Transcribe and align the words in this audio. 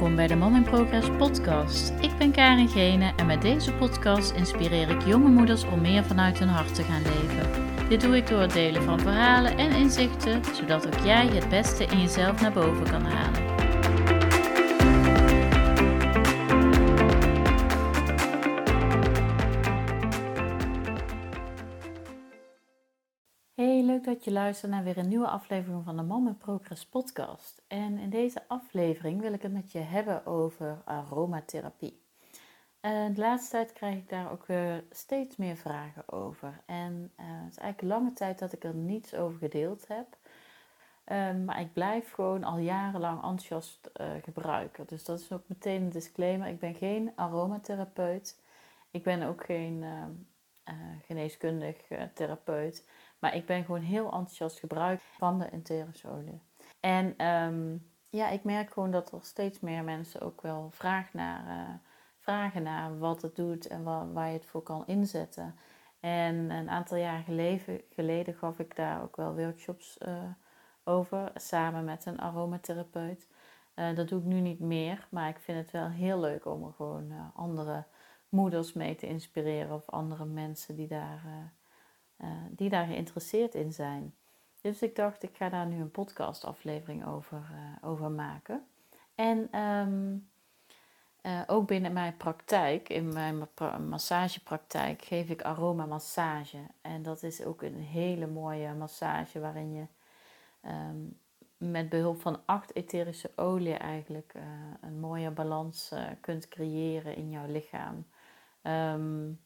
Welkom 0.00 0.18
bij 0.18 0.26
de 0.26 0.36
Mom 0.36 0.54
in 0.54 0.62
Progress 0.62 1.08
podcast. 1.18 1.92
Ik 2.00 2.10
ben 2.18 2.30
Karin 2.32 2.68
Gene 2.68 3.12
en 3.16 3.26
met 3.26 3.42
deze 3.42 3.72
podcast 3.72 4.32
inspireer 4.32 4.90
ik 4.90 5.02
jonge 5.06 5.28
moeders 5.28 5.64
om 5.64 5.80
meer 5.80 6.04
vanuit 6.04 6.38
hun 6.38 6.48
hart 6.48 6.74
te 6.74 6.82
gaan 6.82 7.02
leven. 7.02 7.50
Dit 7.88 8.00
doe 8.00 8.16
ik 8.16 8.26
door 8.26 8.40
het 8.40 8.52
delen 8.52 8.82
van 8.82 9.00
verhalen 9.00 9.58
en 9.58 9.70
inzichten, 9.70 10.42
zodat 10.54 10.86
ook 10.86 11.04
jij 11.04 11.26
het 11.26 11.48
beste 11.48 11.84
in 11.84 12.00
jezelf 12.00 12.40
naar 12.40 12.52
boven 12.52 12.90
kan 12.90 13.04
halen. 13.04 13.59
Dat 24.14 24.24
je 24.24 24.32
luistert 24.32 24.72
naar 24.72 24.84
weer 24.84 24.98
een 24.98 25.08
nieuwe 25.08 25.28
aflevering 25.28 25.84
van 25.84 25.96
de 25.96 26.02
Mom 26.02 26.26
in 26.26 26.36
Progress 26.36 26.86
podcast. 26.86 27.62
En 27.66 27.98
in 27.98 28.10
deze 28.10 28.42
aflevering 28.48 29.20
wil 29.20 29.32
ik 29.32 29.42
het 29.42 29.52
met 29.52 29.72
je 29.72 29.78
hebben 29.78 30.26
over 30.26 30.82
aromatherapie. 30.84 32.02
En 32.80 33.14
de 33.14 33.20
laatste 33.20 33.50
tijd 33.50 33.72
krijg 33.72 33.96
ik 33.96 34.08
daar 34.08 34.32
ook 34.32 34.46
steeds 34.90 35.36
meer 35.36 35.56
vragen 35.56 36.12
over. 36.12 36.62
En 36.66 37.12
uh, 37.20 37.26
het 37.26 37.50
is 37.50 37.58
eigenlijk 37.58 37.94
lange 37.94 38.12
tijd 38.12 38.38
dat 38.38 38.52
ik 38.52 38.64
er 38.64 38.74
niets 38.74 39.14
over 39.14 39.38
gedeeld 39.38 39.88
heb. 39.88 40.06
Um, 41.04 41.44
maar 41.44 41.60
ik 41.60 41.72
blijf 41.72 42.12
gewoon 42.12 42.44
al 42.44 42.58
jarenlang 42.58 43.16
enthousiast 43.16 43.90
uh, 44.00 44.06
gebruiken. 44.22 44.86
Dus 44.86 45.04
dat 45.04 45.20
is 45.20 45.32
ook 45.32 45.44
meteen 45.46 45.82
een 45.82 45.90
disclaimer. 45.90 46.48
Ik 46.48 46.58
ben 46.58 46.74
geen 46.74 47.12
aromatherapeut. 47.14 48.40
Ik 48.90 49.02
ben 49.02 49.22
ook 49.22 49.44
geen 49.44 49.84
geneeskundig 51.06 51.76
therapeut. 52.14 52.84
Maar 53.20 53.34
ik 53.34 53.46
ben 53.46 53.64
gewoon 53.64 53.80
heel 53.80 54.04
enthousiast 54.04 54.58
gebruiker 54.58 55.06
van 55.18 55.38
de 55.38 55.50
etherische 55.50 56.08
En 56.80 57.26
um, 57.26 57.90
ja, 58.10 58.28
ik 58.28 58.44
merk 58.44 58.72
gewoon 58.72 58.90
dat 58.90 59.12
er 59.12 59.18
steeds 59.22 59.60
meer 59.60 59.84
mensen 59.84 60.20
ook 60.20 60.40
wel 60.40 60.70
vragen 60.70 61.18
naar, 61.18 61.68
uh, 61.68 61.74
vragen 62.18 62.62
naar 62.62 62.98
wat 62.98 63.22
het 63.22 63.36
doet 63.36 63.66
en 63.66 63.82
waar, 63.82 64.26
je 64.26 64.32
het 64.32 64.46
voor 64.46 64.62
kan 64.62 64.86
inzetten. 64.86 65.58
En 66.00 66.50
een 66.50 66.70
aantal 66.70 66.96
jaar 66.96 67.24
geleden, 67.90 68.34
gaf 68.34 68.58
ik 68.58 68.76
daar 68.76 69.02
ook 69.02 69.16
wel 69.16 69.34
workshops 69.34 69.98
uh, 70.06 70.22
over, 70.84 71.30
samen 71.34 71.84
met 71.84 72.06
een 72.06 72.20
aromatherapeut. 72.20 73.28
Uh, 73.74 73.94
dat 73.94 74.08
doe 74.08 74.20
ik 74.20 74.26
nu 74.26 74.40
niet 74.40 74.60
meer, 74.60 75.06
maar 75.10 75.28
ik 75.28 75.38
vind 75.38 75.58
het 75.58 75.70
wel 75.70 75.88
heel 75.88 76.20
leuk 76.20 76.46
om 76.46 76.64
er 76.64 76.72
gewoon 76.72 77.32
andere 77.34 77.84
moeders 78.28 78.72
mee 78.72 78.94
te 78.94 79.06
inspireren 79.06 79.74
of 79.74 79.90
andere 79.90 80.24
mensen 80.24 80.76
die 80.76 80.88
daar 80.88 81.52
uh, 82.22 82.28
die 82.50 82.68
daar 82.68 82.86
geïnteresseerd 82.86 83.54
in 83.54 83.72
zijn. 83.72 84.14
Dus 84.60 84.82
ik 84.82 84.96
dacht, 84.96 85.22
ik 85.22 85.36
ga 85.36 85.48
daar 85.48 85.66
nu 85.66 85.80
een 85.80 85.90
podcastaflevering 85.90 87.06
over, 87.06 87.38
uh, 87.52 87.88
over 87.88 88.10
maken. 88.10 88.66
En 89.14 89.60
um, 89.60 90.28
uh, 91.22 91.40
ook 91.46 91.66
binnen 91.66 91.92
mijn 91.92 92.16
praktijk, 92.16 92.88
in 92.88 93.12
mijn 93.12 93.48
massagepraktijk, 93.88 95.02
geef 95.02 95.28
ik 95.28 95.42
aromamassage. 95.42 96.58
En 96.80 97.02
dat 97.02 97.22
is 97.22 97.44
ook 97.44 97.62
een 97.62 97.80
hele 97.80 98.26
mooie 98.26 98.74
massage 98.74 99.40
waarin 99.40 99.72
je 99.72 99.86
um, 100.68 101.18
met 101.56 101.88
behulp 101.88 102.20
van 102.20 102.40
acht 102.44 102.76
etherische 102.76 103.30
oliën 103.36 103.78
eigenlijk 103.78 104.34
een 104.80 105.00
mooie 105.00 105.30
balans 105.30 105.94
kunt 106.20 106.48
creëren 106.48 107.16
in 107.16 107.30
jouw 107.30 107.46
lichaam. 107.46 108.06
Um, 108.62 109.40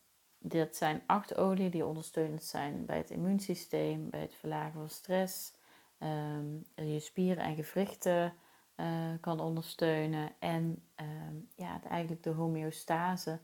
dit 0.47 0.77
zijn 0.77 1.03
acht 1.07 1.37
oliën 1.37 1.71
die 1.71 1.87
ondersteunend 1.87 2.45
zijn 2.45 2.85
bij 2.87 2.97
het 2.97 3.11
immuunsysteem, 3.11 4.11
bij 4.11 4.21
het 4.21 4.35
verlagen 4.35 4.73
van 4.73 4.89
stress, 4.89 5.55
um, 5.99 6.65
je 6.75 7.01
spieren 7.01 7.45
en 7.45 7.55
gewrichten 7.55 8.35
uh, 8.77 8.87
kan 9.21 9.41
ondersteunen 9.41 10.31
en 10.39 10.83
um, 11.01 11.49
ja, 11.55 11.81
eigenlijk 11.89 12.23
de 12.23 12.31
homeostase 12.31 13.39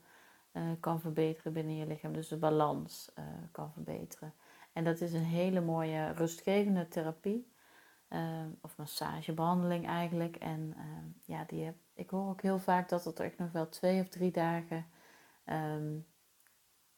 uh, 0.52 0.62
kan 0.80 1.00
verbeteren 1.00 1.52
binnen 1.52 1.76
je 1.76 1.86
lichaam, 1.86 2.12
dus 2.12 2.28
de 2.28 2.36
balans 2.36 3.12
uh, 3.19 3.25
kan 3.52 3.72
verbeteren. 3.72 4.34
En 4.72 4.84
dat 4.84 5.00
is 5.00 5.12
een 5.12 5.25
hele 5.25 5.60
mooie 5.60 6.12
rustgevende 6.12 6.88
therapie, 6.88 7.52
ehm, 8.08 8.48
of 8.60 8.76
massagebehandeling 8.76 9.86
eigenlijk. 9.86 10.36
En 10.36 10.76
ja, 11.25 11.44
die 11.46 11.72
ik 11.94 12.10
hoor 12.10 12.28
ook 12.28 12.42
heel 12.42 12.58
vaak 12.58 12.88
dat 12.88 13.04
het 13.04 13.20
echt 13.20 13.38
nog 13.38 13.52
wel 13.52 13.69
twee 13.69 14.00
of 14.00 14.08
drie 14.08 14.30
dagen 14.30 14.86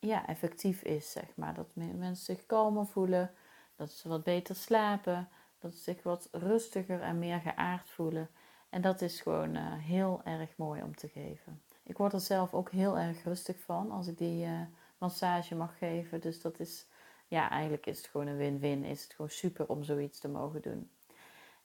ja, 0.06 0.26
effectief 0.26 0.82
is, 0.82 1.10
zeg 1.10 1.36
maar. 1.36 1.54
Dat 1.54 1.68
mensen 1.74 2.36
zich 2.36 2.46
kalmer 2.46 2.86
voelen, 2.86 3.30
dat 3.76 3.90
ze 3.90 4.08
wat 4.08 4.24
beter 4.24 4.54
slapen, 4.54 5.28
dat 5.58 5.72
ze 5.72 5.78
zich 5.78 6.02
wat 6.02 6.28
rustiger 6.32 7.00
en 7.00 7.18
meer 7.18 7.40
geaard 7.40 7.90
voelen. 7.90 8.28
En 8.70 8.82
dat 8.82 9.00
is 9.00 9.20
gewoon 9.20 9.56
uh, 9.56 9.72
heel 9.72 10.20
erg 10.24 10.56
mooi 10.56 10.82
om 10.82 10.96
te 10.96 11.08
geven. 11.08 11.62
Ik 11.82 11.96
word 11.96 12.12
er 12.12 12.20
zelf 12.20 12.54
ook 12.54 12.70
heel 12.70 12.98
erg 12.98 13.24
rustig 13.24 13.60
van 13.60 13.90
als 13.90 14.06
ik 14.06 14.18
die 14.18 14.46
uh, 14.46 14.60
massage 14.98 15.54
mag 15.54 15.78
geven. 15.78 16.20
Dus 16.20 16.40
dat 16.40 16.60
is, 16.60 16.86
ja, 17.26 17.50
eigenlijk 17.50 17.86
is 17.86 17.98
het 17.98 18.06
gewoon 18.06 18.26
een 18.26 18.36
win-win. 18.36 18.84
Is 18.84 19.02
het 19.02 19.12
gewoon 19.12 19.30
super 19.30 19.68
om 19.68 19.82
zoiets 19.82 20.18
te 20.18 20.28
mogen 20.28 20.62
doen. 20.62 20.90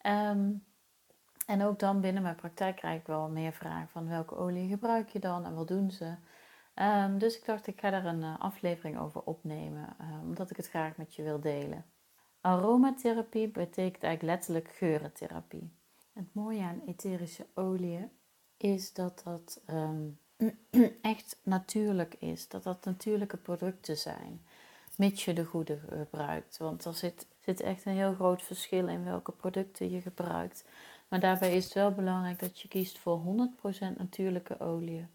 Um, 0.03 0.65
en 1.45 1.63
ook 1.63 1.79
dan 1.79 2.01
binnen 2.01 2.23
mijn 2.23 2.35
praktijk 2.35 2.75
krijg 2.75 2.99
ik 2.99 3.07
wel 3.07 3.29
meer 3.29 3.53
vragen 3.53 3.87
van 3.87 4.07
welke 4.07 4.35
olie 4.35 4.69
gebruik 4.69 5.09
je 5.09 5.19
dan 5.19 5.45
en 5.45 5.55
wat 5.55 5.67
doen 5.67 5.91
ze. 5.91 6.15
Um, 6.81 7.17
dus 7.17 7.37
ik 7.37 7.45
dacht, 7.45 7.67
ik 7.67 7.79
ga 7.79 7.89
daar 7.89 8.05
een 8.05 8.21
uh, 8.21 8.39
aflevering 8.39 8.99
over 8.99 9.21
opnemen, 9.21 9.95
uh, 10.01 10.21
omdat 10.21 10.49
ik 10.49 10.57
het 10.57 10.69
graag 10.69 10.97
met 10.97 11.15
je 11.15 11.23
wil 11.23 11.39
delen. 11.39 11.85
Aromatherapie 12.41 13.47
betekent 13.47 14.03
eigenlijk 14.03 14.21
letterlijk 14.21 14.69
geurentherapie. 14.69 15.71
Het 16.13 16.33
mooie 16.33 16.61
aan 16.61 16.81
etherische 16.87 17.45
oliën 17.53 18.11
is 18.57 18.93
dat 18.93 19.21
dat 19.23 19.61
um, 19.69 20.19
echt 21.01 21.39
natuurlijk 21.43 22.15
is, 22.19 22.47
dat 22.47 22.63
dat 22.63 22.85
natuurlijke 22.85 23.37
producten 23.37 23.97
zijn, 23.97 24.45
mits 24.95 25.25
je 25.25 25.33
de 25.33 25.45
goede 25.45 25.77
gebruikt. 25.77 26.57
Want 26.57 26.85
er 26.85 26.93
zit, 26.93 27.27
zit 27.39 27.61
echt 27.61 27.85
een 27.85 27.95
heel 27.95 28.13
groot 28.13 28.41
verschil 28.41 28.87
in 28.87 29.03
welke 29.03 29.31
producten 29.31 29.91
je 29.91 30.01
gebruikt. 30.01 30.65
Maar 31.07 31.19
daarbij 31.19 31.55
is 31.55 31.63
het 31.63 31.73
wel 31.73 31.91
belangrijk 31.91 32.39
dat 32.39 32.59
je 32.59 32.67
kiest 32.67 32.97
voor 32.97 33.21
100% 33.93 33.97
natuurlijke 33.97 34.59
oliën. 34.59 35.07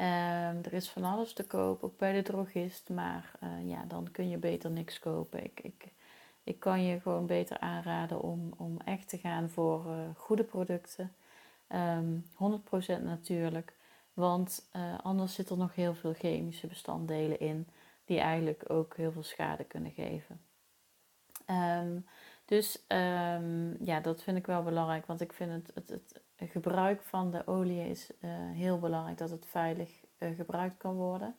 Um, 0.00 0.64
er 0.64 0.72
is 0.72 0.88
van 0.88 1.04
alles 1.04 1.32
te 1.32 1.46
koop, 1.46 1.82
ook 1.82 1.98
bij 1.98 2.12
de 2.12 2.22
drogist. 2.22 2.88
Maar 2.88 3.32
uh, 3.42 3.68
ja, 3.68 3.84
dan 3.84 4.10
kun 4.10 4.28
je 4.28 4.36
beter 4.36 4.70
niks 4.70 4.98
kopen. 4.98 5.44
Ik, 5.44 5.60
ik, 5.62 5.92
ik 6.44 6.60
kan 6.60 6.82
je 6.82 7.00
gewoon 7.00 7.26
beter 7.26 7.58
aanraden 7.58 8.20
om, 8.20 8.52
om 8.56 8.80
echt 8.84 9.08
te 9.08 9.18
gaan 9.18 9.50
voor 9.50 9.86
uh, 9.86 9.94
goede 10.16 10.44
producten. 10.44 11.12
Um, 11.68 12.24
ehm, 12.38 13.00
100% 13.00 13.02
natuurlijk. 13.02 13.72
Want 14.12 14.68
uh, 14.76 14.98
anders 15.02 15.34
zit 15.34 15.50
er 15.50 15.56
nog 15.56 15.74
heel 15.74 15.94
veel 15.94 16.12
chemische 16.12 16.66
bestanddelen 16.66 17.40
in. 17.40 17.66
Die 18.04 18.20
eigenlijk 18.20 18.64
ook 18.68 18.96
heel 18.96 19.12
veel 19.12 19.22
schade 19.22 19.64
kunnen 19.64 19.92
geven. 19.92 20.40
Um, 21.46 22.06
dus 22.48 22.84
ja, 23.80 24.00
dat 24.02 24.22
vind 24.22 24.36
ik 24.36 24.46
wel 24.46 24.62
belangrijk. 24.62 25.06
Want 25.06 25.20
ik 25.20 25.32
vind 25.32 25.50
het, 25.52 25.70
het, 25.74 25.90
het 26.36 26.50
gebruik 26.50 27.02
van 27.02 27.30
de 27.30 27.46
olie 27.46 27.88
is 27.88 28.10
uh, 28.20 28.30
heel 28.32 28.78
belangrijk 28.78 29.18
dat 29.18 29.30
het 29.30 29.46
veilig 29.46 29.90
uh, 30.18 30.36
gebruikt 30.36 30.76
kan 30.76 30.94
worden. 30.94 31.34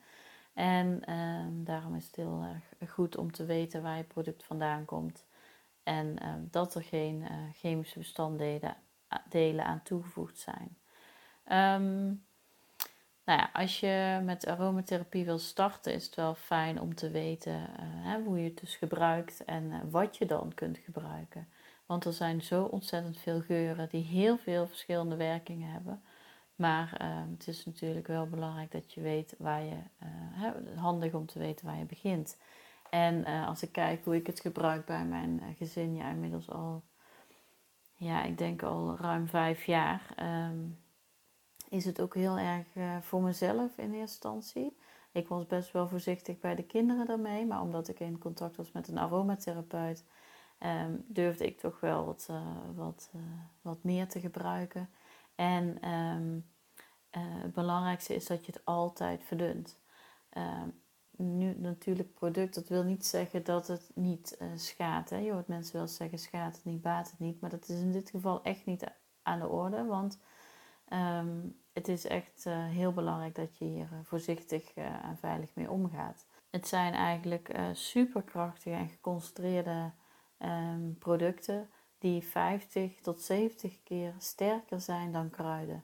En 0.54 1.02
uh, 1.10 1.66
daarom 1.66 1.96
is 1.96 2.06
het 2.06 2.16
heel 2.16 2.46
erg 2.80 2.92
goed 2.92 3.18
om 3.18 3.32
te 3.32 3.46
weten 3.46 3.82
waar 3.82 3.98
je 3.98 4.04
product 4.04 4.44
vandaan 4.44 4.86
komt. 4.86 5.26
En 5.84 6.20
ehm, 6.20 6.42
dat 6.52 6.76
er 6.76 6.84
geen 6.84 7.28
eh, 7.28 7.38
chemische 7.54 8.00
bestanddelen 8.00 8.76
delen 9.30 9.66
aan 9.66 9.84
toegevoegd 9.84 10.38
zijn. 10.38 10.78
Nou 13.30 13.42
ja, 13.42 13.50
als 13.54 13.80
je 13.80 14.22
met 14.24 14.48
aromatherapie 14.48 15.26
wil 15.26 15.38
starten, 15.38 15.94
is 15.94 16.06
het 16.06 16.16
wel 16.16 16.36
fijn 16.36 16.82
om 16.82 16.96
te 16.96 17.12
weten 17.12 17.66
hè, 17.82 18.22
hoe 18.22 18.38
je 18.38 18.44
het 18.50 18.60
dus 18.60 18.76
gebruikt 18.76 19.46
en 19.46 19.90
wat 19.90 20.18
je 20.18 20.26
dan 20.26 20.54
kunt 20.54 20.78
gebruiken. 20.78 21.48
Want 21.86 22.06
er 22.06 22.14
zijn 22.14 22.42
zo 22.42 22.64
ontzettend 22.64 23.20
veel 23.20 23.42
geuren 23.42 23.90
die 23.90 24.04
heel 24.04 24.38
veel 24.38 24.68
verschillende 24.68 25.16
werkingen 25.16 25.72
hebben. 25.72 26.02
Maar 26.56 26.98
uh, 27.02 27.08
het 27.32 27.48
is 27.48 27.66
natuurlijk 27.66 28.08
wel 28.08 28.28
belangrijk 28.28 28.72
dat 28.72 28.94
je 28.94 29.02
weet 29.02 29.36
waar 29.38 29.64
je, 29.64 29.78
uh, 30.04 30.78
handig 30.78 31.14
om 31.14 31.26
te 31.26 31.40
weten 31.40 31.66
waar 31.66 31.78
je 31.78 31.86
begint. 31.86 32.38
En 32.90 33.26
als 33.26 33.64
ik 33.64 33.72
kijk 33.72 34.04
hoe 34.04 34.16
ik 34.16 34.28
het 34.28 34.40
gebruik 34.40 34.86
bij 34.86 35.06
mijn 35.06 35.42
gezin, 35.58 35.96
ja, 35.96 36.10
inmiddels 36.10 36.50
al, 36.50 36.84
ja, 37.96 38.24
ik 38.24 38.38
denk 38.38 38.64
al 38.64 38.98
ruim 39.00 39.28
vijf 39.28 39.66
jaar, 39.66 40.02
um, 40.50 40.78
is 41.70 41.86
het 41.86 42.02
ook 42.02 42.14
heel 42.14 42.38
erg 42.38 42.68
voor 43.02 43.22
mezelf 43.22 43.78
in 43.78 43.94
eerste 43.94 44.00
instantie. 44.00 44.78
Ik 45.12 45.28
was 45.28 45.46
best 45.46 45.72
wel 45.72 45.88
voorzichtig 45.88 46.40
bij 46.40 46.56
de 46.56 46.64
kinderen 46.64 47.06
daarmee, 47.06 47.46
maar 47.46 47.62
omdat 47.62 47.88
ik 47.88 48.00
in 48.00 48.18
contact 48.18 48.56
was 48.56 48.72
met 48.72 48.88
een 48.88 48.98
aromatherapeut, 48.98 50.06
um, 50.60 51.06
durfde 51.08 51.46
ik 51.46 51.60
toch 51.60 51.80
wel 51.80 52.06
wat, 52.06 52.28
uh, 52.32 52.42
wat, 52.76 53.12
uh, 53.16 53.22
wat 53.62 53.84
meer 53.84 54.08
te 54.08 54.20
gebruiken. 54.20 54.90
En 55.36 55.78
uh, 55.84 56.42
het 57.42 57.54
belangrijkste 57.54 58.16
is 58.16 58.26
dat 58.26 58.46
je 58.46 58.52
het 58.52 58.66
altijd 58.66 59.24
verdunt. 59.24 59.80
Um, 60.38 60.82
nu 61.18 61.56
natuurlijk 61.58 62.14
product, 62.14 62.56
dat 62.56 62.68
wil 62.68 62.84
niet 62.84 63.06
zeggen 63.06 63.44
dat 63.44 63.68
het 63.68 63.92
niet 63.96 64.38
schaadt. 64.56 65.10
Hè? 65.10 65.18
Je 65.18 65.32
hoort 65.32 65.48
mensen 65.48 65.78
wel 65.78 65.88
zeggen 65.88 66.18
schaadt 66.18 66.56
het 66.56 66.66
niet, 66.66 66.82
baat 66.82 67.10
het 67.10 67.20
niet. 67.20 67.42
Maar 67.42 67.50
dat 67.50 67.70
is 67.70 67.80
in 67.80 67.92
dit 67.92 68.10
geval 68.10 68.44
echt 68.44 68.66
niet 68.66 68.84
aan 69.24 69.40
de 69.40 69.48
orde. 69.48 69.86
Want 69.86 70.20
Ehm, 70.90 71.38
het 71.74 71.88
is 71.88 72.06
echt 72.06 72.44
heel 72.50 72.94
belangrijk 72.94 73.36
dat 73.36 73.58
je 73.58 73.66
hier 73.66 73.90
voorzichtig 74.04 74.74
en 74.74 75.18
veilig 75.20 75.50
mee 75.56 75.72
omgaat. 75.72 76.26
Het 76.50 76.68
zijn 76.68 76.94
eigenlijk 76.94 77.60
superkrachtige 77.74 78.76
en 78.76 78.90
geconcentreerde 78.90 79.92
um, 80.40 80.98
producten 80.98 81.70
die 81.98 82.24
50 82.24 83.02
tot 83.02 83.22
70 83.22 83.84
keer 83.84 84.14
sterker 84.18 84.82
zijn 84.82 85.12
dan 85.12 85.30
kruiden. 85.30 85.84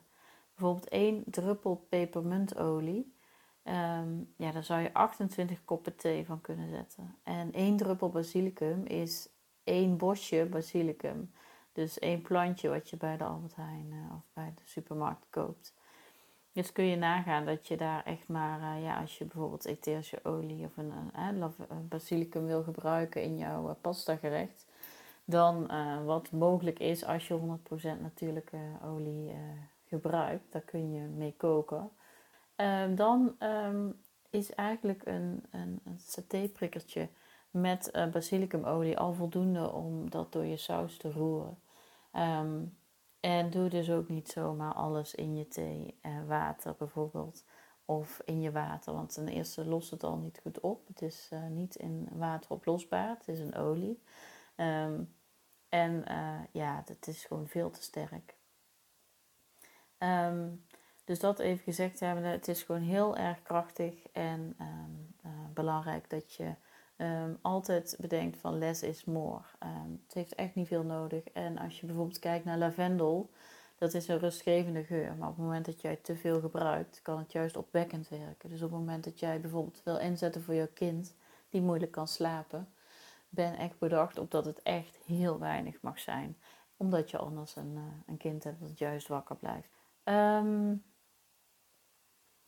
Bijvoorbeeld 0.54 0.88
één 0.88 1.22
druppel 1.26 1.86
pepermuntolie. 1.88 3.14
Um, 3.64 4.34
ja, 4.36 4.52
daar 4.52 4.64
zou 4.64 4.80
je 4.80 4.94
28 4.94 5.64
koppen 5.64 5.96
thee 5.96 6.26
van 6.26 6.40
kunnen 6.40 6.68
zetten. 6.68 7.16
En 7.22 7.52
één 7.52 7.76
druppel 7.76 8.08
basilicum 8.08 8.84
is 8.84 9.28
één 9.64 9.96
bosje 9.96 10.46
basilicum. 10.46 11.32
Dus 11.76 11.98
één 11.98 12.22
plantje 12.22 12.68
wat 12.68 12.90
je 12.90 12.96
bij 12.96 13.16
de 13.16 13.24
Albert 13.24 13.56
Heijn 13.56 13.86
uh, 13.92 14.16
of 14.16 14.22
bij 14.32 14.52
de 14.54 14.62
supermarkt 14.64 15.26
koopt. 15.30 15.74
Dus 16.52 16.72
kun 16.72 16.84
je 16.84 16.96
nagaan 16.96 17.44
dat 17.44 17.68
je 17.68 17.76
daar 17.76 18.04
echt 18.04 18.28
maar, 18.28 18.60
uh, 18.60 18.82
ja, 18.82 19.00
als 19.00 19.18
je 19.18 19.24
bijvoorbeeld 19.24 19.64
etherische 19.64 20.24
olie 20.24 20.64
of 20.64 20.76
een, 20.76 20.92
een 21.68 21.88
basilicum 21.88 22.46
wil 22.46 22.62
gebruiken 22.62 23.22
in 23.22 23.38
jouw 23.38 23.68
uh, 23.68 23.74
pasta 23.80 24.16
gerecht, 24.16 24.66
dan 25.24 25.68
uh, 25.70 26.04
wat 26.04 26.30
mogelijk 26.30 26.78
is 26.78 27.04
als 27.04 27.28
je 27.28 27.58
100% 27.96 28.00
natuurlijke 28.00 28.58
olie 28.84 29.28
uh, 29.28 29.38
gebruikt. 29.86 30.52
Daar 30.52 30.62
kun 30.62 30.92
je 30.92 31.00
mee 31.00 31.34
koken. 31.36 31.90
Um, 32.56 32.94
dan 32.94 33.36
um, 33.38 34.00
is 34.30 34.54
eigenlijk 34.54 35.02
een, 35.04 35.44
een, 35.50 35.80
een 35.84 35.98
satéprikkertje 35.98 37.08
met 37.50 37.90
uh, 37.92 38.06
basilicumolie 38.06 38.98
al 38.98 39.12
voldoende 39.12 39.72
om 39.72 40.10
dat 40.10 40.32
door 40.32 40.44
je 40.44 40.56
saus 40.56 40.96
te 40.96 41.12
roeren. 41.12 41.64
Um, 42.16 42.78
en 43.20 43.50
doe 43.50 43.68
dus 43.68 43.90
ook 43.90 44.08
niet 44.08 44.28
zomaar 44.28 44.74
alles 44.74 45.14
in 45.14 45.36
je 45.36 45.48
thee, 45.48 46.00
water 46.26 46.74
bijvoorbeeld, 46.78 47.44
of 47.84 48.20
in 48.24 48.40
je 48.40 48.52
water. 48.52 48.92
Want 48.92 49.14
ten 49.14 49.28
eerste 49.28 49.66
lost 49.66 49.90
het 49.90 50.04
al 50.04 50.16
niet 50.16 50.40
goed 50.42 50.60
op. 50.60 50.86
Het 50.86 51.02
is 51.02 51.30
niet 51.48 51.74
in 51.74 52.08
water 52.12 52.50
oplosbaar, 52.50 53.08
het 53.08 53.28
is 53.28 53.40
een 53.40 53.54
olie. 53.54 54.02
Um, 54.56 55.14
en 55.68 56.04
uh, 56.10 56.40
ja, 56.52 56.82
het 56.84 57.06
is 57.06 57.24
gewoon 57.24 57.46
veel 57.46 57.70
te 57.70 57.82
sterk. 57.82 58.36
Um, 59.98 60.66
dus 61.04 61.20
dat 61.20 61.38
even 61.38 61.64
gezegd 61.64 62.00
hebben, 62.00 62.24
het 62.24 62.48
is 62.48 62.62
gewoon 62.62 62.82
heel 62.82 63.16
erg 63.16 63.42
krachtig 63.42 64.06
en 64.12 64.56
uh, 64.60 65.30
belangrijk 65.54 66.10
dat 66.10 66.32
je 66.32 66.54
um, 66.96 67.38
altijd 67.42 67.96
bedenkt 68.00 68.38
van 68.38 68.58
less 68.58 68.82
is 68.82 69.04
more. 69.04 69.42
het 70.04 70.14
heeft 70.14 70.34
echt 70.34 70.54
niet 70.54 70.66
veel 70.66 70.82
nodig. 70.82 71.24
En 71.24 71.58
als 71.58 71.80
je 71.80 71.86
bijvoorbeeld 71.86 72.18
kijkt 72.18 72.44
naar 72.44 72.58
lavendel, 72.58 73.30
dat 73.78 73.94
is 73.94 74.08
een 74.08 74.18
rustgevende 74.18 74.84
geur. 74.84 75.16
Maar 75.16 75.28
op 75.28 75.36
het 75.36 75.44
moment 75.44 75.66
dat 75.66 75.80
jij 75.80 75.96
te 75.96 76.16
veel 76.16 76.40
gebruikt, 76.40 77.02
kan 77.02 77.18
het 77.18 77.32
juist 77.32 77.56
opwekkend 77.56 78.08
werken. 78.08 78.48
Dus 78.48 78.62
op 78.62 78.70
het 78.70 78.78
moment 78.78 79.04
dat 79.04 79.18
jij 79.18 79.40
bijvoorbeeld 79.40 79.82
wil 79.84 79.98
inzetten 79.98 80.42
voor 80.42 80.54
je 80.54 80.66
kind, 80.66 81.14
die 81.48 81.62
moeilijk 81.62 81.92
kan 81.92 82.08
slapen, 82.08 82.68
ben 83.28 83.56
echt 83.56 83.78
bedacht 83.78 84.18
op 84.18 84.30
dat 84.30 84.44
het 84.44 84.62
echt 84.62 84.96
heel 84.96 85.38
weinig 85.38 85.80
mag 85.80 85.98
zijn. 85.98 86.36
Omdat 86.76 87.10
je 87.10 87.18
anders 87.18 87.56
een, 87.56 87.72
uh, 87.74 87.82
een 88.06 88.16
kind 88.16 88.44
hebt 88.44 88.60
dat 88.60 88.78
juist 88.78 89.08
wakker 89.08 89.36
blijft. 89.36 89.68
Um, 90.04 90.84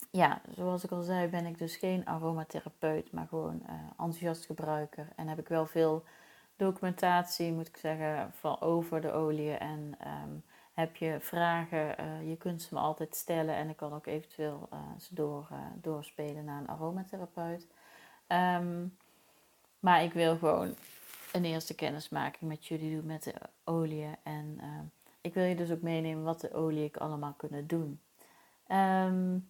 ja, 0.09 0.41
zoals 0.55 0.83
ik 0.83 0.91
al 0.91 1.01
zei, 1.01 1.27
ben 1.27 1.45
ik 1.45 1.57
dus 1.57 1.75
geen 1.75 2.05
aromatherapeut, 2.05 3.11
maar 3.11 3.27
gewoon 3.27 3.61
uh, 3.65 3.73
enthousiast 3.89 4.45
gebruiker. 4.45 5.07
En 5.15 5.27
heb 5.27 5.39
ik 5.39 5.47
wel 5.47 5.65
veel 5.65 6.03
documentatie, 6.55 7.51
moet 7.51 7.67
ik 7.67 7.77
zeggen, 7.77 8.31
van 8.33 8.61
over 8.61 9.01
de 9.01 9.11
olie. 9.11 9.51
En 9.51 9.97
um, 10.07 10.43
heb 10.73 10.95
je 10.95 11.17
vragen, 11.19 11.95
uh, 11.99 12.29
je 12.29 12.37
kunt 12.37 12.61
ze 12.61 12.73
me 12.73 12.79
altijd 12.79 13.15
stellen. 13.15 13.55
En 13.55 13.69
ik 13.69 13.77
kan 13.77 13.93
ook 13.93 14.05
eventueel 14.05 14.69
ze 14.97 15.15
door, 15.15 15.47
doorspelen 15.75 16.45
naar 16.45 16.61
een 16.61 16.69
aromatherapeut. 16.69 17.67
Um, 18.27 18.97
maar 19.79 20.03
ik 20.03 20.13
wil 20.13 20.37
gewoon 20.37 20.75
een 21.33 21.45
eerste 21.45 21.75
kennismaking 21.75 22.49
met 22.49 22.65
jullie 22.65 22.95
doen 22.95 23.05
met 23.05 23.23
de 23.23 23.33
olie. 23.63 24.07
En 24.23 24.57
uh, 24.61 24.79
ik 25.21 25.33
wil 25.33 25.43
je 25.43 25.55
dus 25.55 25.71
ook 25.71 25.81
meenemen 25.81 26.23
wat 26.23 26.41
de 26.41 26.53
olie 26.53 26.83
ik 26.83 26.97
allemaal 26.97 27.33
kunnen 27.37 27.67
doen. 27.67 27.99
Um, 28.67 29.48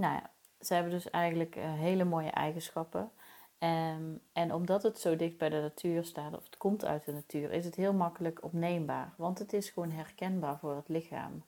nou 0.00 0.14
ja, 0.14 0.30
ze 0.60 0.74
hebben 0.74 0.92
dus 0.92 1.10
eigenlijk 1.10 1.56
uh, 1.56 1.64
hele 1.64 2.04
mooie 2.04 2.30
eigenschappen. 2.30 3.10
Um, 3.58 4.20
en 4.32 4.54
omdat 4.54 4.82
het 4.82 5.00
zo 5.00 5.16
dicht 5.16 5.38
bij 5.38 5.48
de 5.48 5.60
natuur 5.60 6.04
staat, 6.04 6.36
of 6.36 6.44
het 6.44 6.56
komt 6.56 6.84
uit 6.84 7.04
de 7.04 7.12
natuur, 7.12 7.52
is 7.52 7.64
het 7.64 7.74
heel 7.74 7.92
makkelijk 7.92 8.44
opneembaar. 8.44 9.12
Want 9.16 9.38
het 9.38 9.52
is 9.52 9.70
gewoon 9.70 9.90
herkenbaar 9.90 10.58
voor 10.58 10.76
het 10.76 10.88
lichaam. 10.88 11.44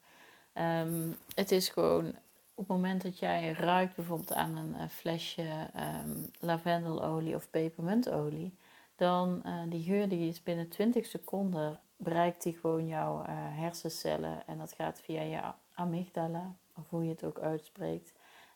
Um, 0.55 1.17
het 1.35 1.51
is 1.51 1.69
gewoon 1.69 2.07
op 2.55 2.69
het 2.69 2.77
moment 2.77 3.03
dat 3.03 3.19
jij 3.19 3.53
ruikt 3.53 3.97
bijvoorbeeld 3.97 4.33
aan 4.33 4.57
een 4.57 4.91
flesje 4.91 5.71
um, 5.77 6.31
lavendelolie 6.41 7.35
of 7.35 7.51
pepermuntolie, 7.51 8.57
dan 8.97 9.43
uh, 9.47 9.53
die 9.69 9.83
geur 9.83 10.09
die 10.09 10.29
is 10.29 10.43
binnen 10.43 10.69
20 10.69 11.07
seconden 11.07 11.81
bereikt 12.03 12.43
die 12.43 12.59
gewoon 12.59 12.87
jouw 12.87 13.21
uh, 13.21 13.27
hersencellen 13.35 14.47
en 14.47 14.59
dat 14.59 14.73
gaat 14.73 15.01
via 15.01 15.23
je 15.23 15.41
amygdala, 15.75 16.55
of 16.77 16.89
hoe 16.89 17.05
je 17.05 17.11
het 17.11 17.25
ook 17.25 17.39
uitspreekt. 17.39 18.13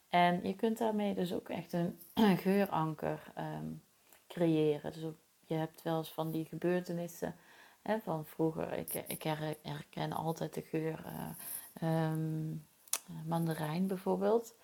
En 0.08 0.41
je 0.47 0.55
kunt 0.55 0.79
daarmee 0.79 1.14
dus 1.14 1.32
ook 1.32 1.49
echt 1.49 1.73
een 1.73 1.99
geuranker 2.44 3.32
um, 3.38 3.82
creëren. 4.26 4.93
Dus 4.93 5.03
je 5.47 5.55
hebt 5.55 5.82
wel 5.82 5.99
eens 5.99 6.12
van 6.12 6.31
die 6.31 6.44
gebeurtenissen 6.44 7.35
hè, 7.82 7.99
van 7.99 8.26
vroeger. 8.26 8.73
Ik, 8.73 8.94
ik 8.94 9.23
herken 9.62 10.12
altijd 10.12 10.55
de 10.55 10.62
geur 10.62 11.05
um, 11.82 12.67
mandarijn 13.25 13.87
bijvoorbeeld. 13.87 14.55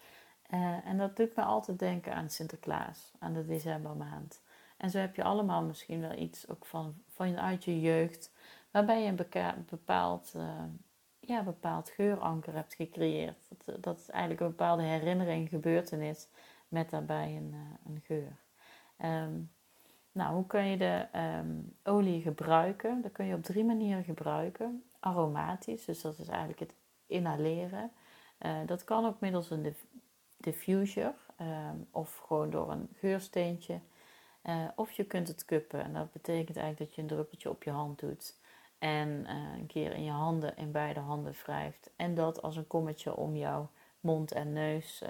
Uh, 0.55 0.87
en 0.87 0.99
dat 0.99 1.17
doet 1.17 1.37
me 1.37 1.43
altijd 1.43 1.79
denken 1.79 2.15
aan 2.15 2.31
Sinterklaas, 2.31 3.13
aan 3.19 3.33
de 3.33 3.45
decembermaand. 3.45 4.43
En 4.77 4.91
zo 4.91 4.99
heb 4.99 5.17
je 5.17 5.23
allemaal 5.23 5.63
misschien 5.63 6.01
wel 6.01 6.19
iets 6.19 6.49
ook 6.49 6.67
van, 6.67 6.95
vanuit 7.09 7.65
je 7.65 7.81
jeugd, 7.81 8.33
waarbij 8.71 9.03
je 9.03 9.09
een 9.09 9.65
bepaald, 9.67 10.33
uh, 10.37 10.63
ja, 11.27 11.43
bepaald 11.43 11.91
geuranker 11.91 12.55
hebt 12.55 12.75
gecreëerd. 12.75 13.49
Dat, 13.49 13.83
dat 13.83 13.99
is 13.99 14.09
eigenlijk 14.09 14.41
een 14.41 14.49
bepaalde 14.49 14.83
herinnering, 14.83 15.49
gebeurtenis, 15.49 16.29
met 16.69 16.91
daarbij 16.91 17.37
een, 17.37 17.51
uh, 17.55 17.95
een 17.95 18.01
geur. 18.01 18.37
Um, 19.05 19.51
nou, 20.13 20.35
hoe 20.35 20.47
kun 20.47 20.65
je 20.65 20.77
de 20.77 21.07
um, 21.15 21.77
olie 21.83 22.23
gebruiken? 22.23 23.03
Dat 23.03 23.13
kun 23.13 23.27
je 23.27 23.35
op 23.35 23.43
drie 23.43 23.65
manieren 23.65 24.05
gebruiken. 24.05 24.85
Aromatisch, 25.01 25.85
dus 25.85 26.01
dat 26.01 26.19
is 26.19 26.29
eigenlijk 26.29 26.61
het 26.61 26.75
inhaleren. 27.07 27.91
Uh, 28.41 28.57
dat 28.67 28.85
kan 28.85 29.07
ook 29.07 29.21
middels 29.21 29.51
een 29.51 29.77
diffuser 30.37 31.15
um, 31.41 31.89
of 31.91 32.17
gewoon 32.17 32.51
door 32.51 32.71
een 32.71 32.89
geursteentje. 32.95 33.81
Of 34.75 34.91
je 34.91 35.05
kunt 35.05 35.29
het 35.29 35.45
kuppen 35.45 35.85
en 35.85 35.93
dat 35.93 36.13
betekent 36.13 36.57
eigenlijk 36.57 36.79
dat 36.79 36.95
je 36.95 37.03
een 37.03 37.09
druppeltje 37.09 37.51
op 37.51 37.63
je 37.63 37.71
hand 37.71 37.99
doet. 37.99 38.41
En 38.83 39.09
uh, 39.09 39.59
een 39.59 39.67
keer 39.67 39.93
in 39.93 40.05
je 40.05 40.11
handen, 40.11 40.57
in 40.57 40.73
beide 40.73 41.01
handen 41.01 41.33
wrijft. 41.33 41.91
En 41.97 42.15
dat 42.15 42.43
als 42.43 42.57
een 42.57 42.67
kommetje 42.67 43.17
om 43.17 43.37
jouw 43.37 43.71
mond 44.01 44.33
en 44.33 44.53
neus 44.53 45.03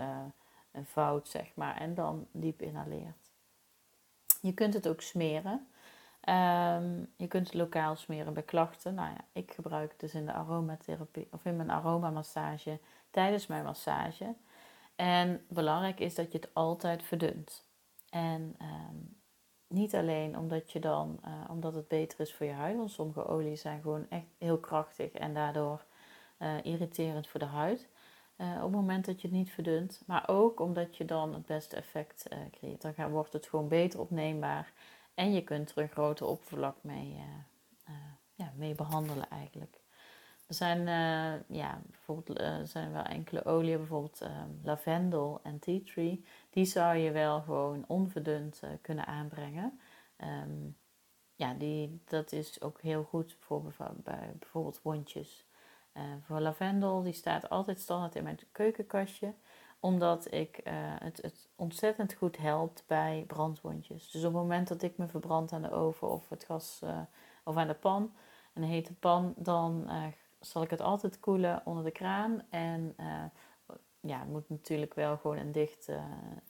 een 0.73 0.87
vouwt, 0.87 1.29
zeg 1.29 1.55
maar. 1.55 1.77
En 1.77 1.95
dan 1.95 2.27
diep 2.33 2.63
inhaleert. 2.63 3.31
Je 4.41 4.55
kunt 4.55 4.75
het 4.75 4.89
ook 4.89 5.01
smeren. 5.01 5.67
Um, 6.29 7.13
je 7.17 7.29
kunt 7.29 7.47
het 7.47 7.55
lokaal 7.55 7.97
smeren 7.97 8.35
bij 8.35 8.43
klachten. 8.43 8.95
Nou 8.95 9.11
ja, 9.11 9.25
ik 9.33 9.53
gebruik 9.53 9.91
het 9.91 10.01
dus 10.01 10.15
in 10.15 10.27
de 10.27 10.33
aromatherapie 10.33 11.29
of 11.31 11.45
in 11.45 11.57
mijn 11.57 11.71
aromamassage 11.71 12.79
tijdens 13.11 13.47
mijn 13.47 13.65
massage. 13.65 14.35
En 14.97 15.45
belangrijk 15.49 16.01
is 16.01 16.15
dat 16.15 16.33
je 16.33 16.39
het 16.39 16.55
altijd 16.55 17.03
verdunt. 17.03 17.65
En 18.11 18.57
um, 18.61 19.22
niet 19.73 19.95
alleen 19.95 20.39
omdat, 20.39 20.73
je 20.73 20.79
dan, 20.79 21.21
uh, 21.25 21.33
omdat 21.49 21.75
het 21.75 21.89
beter 21.89 22.21
is 22.21 22.35
voor 22.35 22.47
je 22.47 22.53
huid, 22.53 22.77
want 22.77 22.91
sommige 22.91 23.27
olies 23.27 23.61
zijn 23.61 23.81
gewoon 23.81 24.07
echt 24.09 24.27
heel 24.39 24.59
krachtig 24.59 25.13
en 25.13 25.35
daardoor 25.35 25.85
uh, 26.39 26.65
irriterend 26.65 27.29
voor 27.29 27.41
de 27.41 27.47
huid. 27.47 27.89
Uh, 28.37 28.55
op 28.57 28.63
het 28.63 28.71
moment 28.71 29.05
dat 29.05 29.21
je 29.21 29.29
het 29.29 29.37
niet 29.37 29.51
verdunt, 29.51 30.03
maar 30.07 30.29
ook 30.29 30.61
omdat 30.61 30.97
je 30.97 31.05
dan 31.05 31.35
het 31.35 31.47
beste 31.47 31.77
effect 31.77 32.29
creëert. 32.51 32.97
Dan 32.97 33.11
wordt 33.11 33.33
het 33.33 33.47
gewoon 33.47 33.69
beter 33.69 34.01
opneembaar 34.01 34.73
en 35.15 35.33
je 35.33 35.45
kunt 35.45 35.71
er 35.71 35.83
een 35.83 35.89
groter 35.89 36.27
oppervlak 36.27 36.77
mee, 36.81 37.17
ja, 38.35 38.53
mee 38.57 38.75
behandelen 38.75 39.31
eigenlijk. 39.31 39.82
Er 40.53 40.59
zijn, 40.59 40.79
uh, 40.79 41.57
ja, 41.59 41.81
bijvoorbeeld 41.91 42.41
uh, 42.41 42.57
zijn 42.65 42.93
wel 42.93 43.03
enkele 43.03 43.45
oliën, 43.45 43.77
bijvoorbeeld 43.77 44.23
uh, 44.23 44.29
lavendel 44.63 45.41
en 45.43 45.59
tea 45.59 45.81
tree. 45.85 46.25
Die 46.51 46.65
zou 46.65 46.97
je 46.97 47.11
wel 47.11 47.41
gewoon 47.41 47.85
onverdund 47.87 48.61
uh, 48.65 48.71
kunnen 48.81 49.07
aanbrengen. 49.07 49.81
Um, 50.17 50.77
ja, 51.35 51.55
die, 51.55 52.01
dat 52.05 52.33
is 52.33 52.61
ook 52.61 52.81
heel 52.81 53.03
goed 53.03 53.37
voor 53.41 53.63
bij 54.05 54.33
bijvoorbeeld 54.39 54.83
wondjes. 54.83 55.47
voor 56.21 56.41
lavendel, 56.41 57.03
die 57.03 57.13
staat 57.13 57.51
altijd 57.51 57.81
standaard 57.81 58.15
in 58.15 58.23
mijn 58.23 58.39
keukenkastje. 58.53 59.35
Omdat 59.81 60.33
ik, 60.33 60.61
het, 60.99 61.23
het 61.23 61.49
ontzettend 61.57 62.13
goed 62.13 62.37
helpt 62.37 62.85
bij 62.87 63.25
brandwondjes. 63.27 64.11
Dus 64.11 64.25
op 64.25 64.33
het 64.33 64.43
moment 64.43 64.69
dat 64.69 64.83
ik 64.83 64.97
me 64.97 65.09
verbrand 65.09 65.53
aan 65.53 65.63
de 65.63 65.71
oven 65.71 66.11
of 66.11 66.29
het 66.29 66.45
gas 66.45 66.83
of 67.45 67.57
aan 67.57 67.67
de 67.67 67.75
pan, 67.75 68.13
een 68.55 68.63
hete 68.63 68.95
pan, 68.95 69.35
dan 69.37 69.89
zal 70.47 70.63
ik 70.63 70.71
het 70.71 70.81
altijd 70.81 71.21
koelen 71.21 71.63
onder 71.65 71.85
de 71.85 71.91
kraan. 71.91 72.43
En 72.51 72.95
ja, 74.01 74.19
het 74.19 74.29
moet 74.29 74.49
natuurlijk 74.49 74.95
wel 74.95 75.17
gewoon 75.17 75.37
een 75.37 75.53
dicht, 75.53 75.89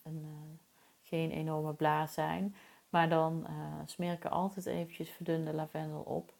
een, 0.02 0.58
geen 1.02 1.30
enorme 1.30 1.74
blaas 1.74 2.14
zijn. 2.14 2.56
Maar 2.88 3.08
dan 3.08 3.46
smeer 3.86 4.12
ik 4.12 4.24
er 4.24 4.30
altijd 4.30 4.66
eventjes 4.66 5.10
verdunde 5.10 5.54
lavendel 5.54 6.00
op. 6.00 6.34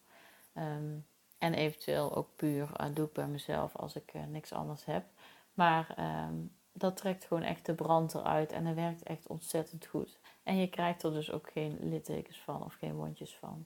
Ehm, 0.53 0.97
en 1.37 1.53
eventueel 1.53 2.15
ook 2.15 2.29
puur 2.35 2.91
doe 2.93 3.05
ik 3.05 3.13
bij 3.13 3.27
mezelf 3.27 3.75
als 3.75 3.95
ik 3.95 4.13
niks 4.27 4.53
anders 4.53 4.85
heb. 4.85 5.05
Maar 5.53 5.93
ehm, 5.95 6.35
dat 6.73 6.97
trekt 6.97 7.25
gewoon 7.25 7.43
echt 7.43 7.65
de 7.65 7.73
brand 7.73 8.13
eruit 8.13 8.51
en 8.51 8.63
dat 8.63 8.75
werkt 8.75 9.03
echt 9.03 9.27
ontzettend 9.27 9.85
goed. 9.85 10.19
En 10.43 10.57
je 10.57 10.69
krijgt 10.69 11.03
er 11.03 11.11
dus 11.11 11.31
ook 11.31 11.49
geen 11.51 11.77
littekens 11.81 12.41
van 12.41 12.63
of 12.63 12.73
geen 12.73 12.95
wondjes 12.95 13.35
van. 13.35 13.65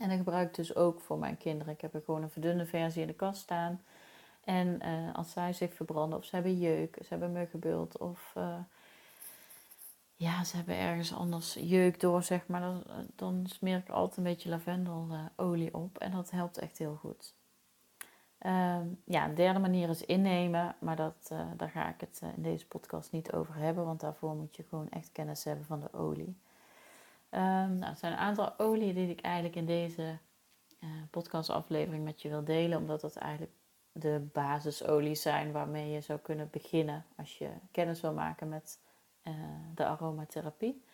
En 0.00 0.08
dat 0.08 0.18
gebruik 0.18 0.48
ik 0.48 0.54
dus 0.54 0.74
ook 0.74 1.00
voor 1.00 1.18
mijn 1.18 1.36
kinderen. 1.36 1.72
Ik 1.72 1.80
heb 1.80 1.94
er 1.94 2.02
gewoon 2.04 2.22
een 2.22 2.30
verdunde 2.30 2.66
versie 2.66 3.00
in 3.00 3.06
de 3.06 3.14
kast 3.14 3.40
staan. 3.40 3.80
En 4.44 4.80
uh, 4.86 5.14
als 5.14 5.32
zij 5.32 5.52
zich 5.52 5.74
verbranden 5.74 6.18
of 6.18 6.24
ze 6.24 6.34
hebben 6.34 6.58
jeuk, 6.58 6.96
ze 6.96 7.06
hebben 7.08 7.32
muggenbult 7.32 7.98
of 7.98 8.32
uh, 8.36 8.54
ja, 10.14 10.44
ze 10.44 10.56
hebben 10.56 10.76
ergens 10.76 11.14
anders 11.14 11.54
jeuk 11.54 12.00
door, 12.00 12.22
zeg 12.22 12.46
maar. 12.46 12.60
Dan, 12.60 12.82
dan 13.16 13.46
smeer 13.46 13.76
ik 13.76 13.88
altijd 13.88 14.16
een 14.16 14.22
beetje 14.22 14.48
lavendelolie 14.48 15.74
op 15.74 15.98
en 15.98 16.10
dat 16.12 16.30
helpt 16.30 16.58
echt 16.58 16.78
heel 16.78 16.94
goed. 16.94 17.34
Ehm, 18.38 18.86
ja, 19.04 19.24
een 19.24 19.34
derde 19.34 19.58
manier 19.58 19.88
is 19.88 20.04
innemen, 20.04 20.76
maar 20.78 20.96
dat, 20.96 21.28
uh, 21.32 21.40
daar 21.56 21.70
ga 21.70 21.88
ik 21.88 22.00
het 22.00 22.22
in 22.36 22.42
deze 22.42 22.66
podcast 22.66 23.12
niet 23.12 23.32
over 23.32 23.54
hebben, 23.54 23.84
want 23.84 24.00
daarvoor 24.00 24.34
moet 24.34 24.56
je 24.56 24.64
gewoon 24.68 24.88
echt 24.90 25.12
kennis 25.12 25.44
hebben 25.44 25.64
van 25.64 25.80
de 25.80 25.92
olie. 25.92 26.36
Um, 27.34 27.78
nou, 27.78 27.90
er 27.92 27.96
zijn 27.96 28.12
een 28.12 28.18
aantal 28.18 28.58
oliën 28.58 28.94
die 28.94 29.08
ik 29.08 29.20
eigenlijk 29.20 29.56
in 29.56 29.66
deze 29.66 30.18
uh, 30.80 30.90
podcastaflevering 31.10 32.04
met 32.04 32.22
je 32.22 32.28
wil 32.28 32.44
delen, 32.44 32.78
omdat 32.78 33.00
dat 33.00 33.16
eigenlijk 33.16 33.52
de 33.92 34.28
basisolie 34.32 35.14
zijn 35.14 35.52
waarmee 35.52 35.90
je 35.90 36.00
zou 36.00 36.18
kunnen 36.18 36.48
beginnen 36.50 37.04
als 37.16 37.38
je 37.38 37.50
kennis 37.70 38.00
wil 38.00 38.12
maken 38.12 38.48
met 38.48 38.80
uh, 39.24 39.34
de 39.74 39.86
aromatherapie. 39.86 40.84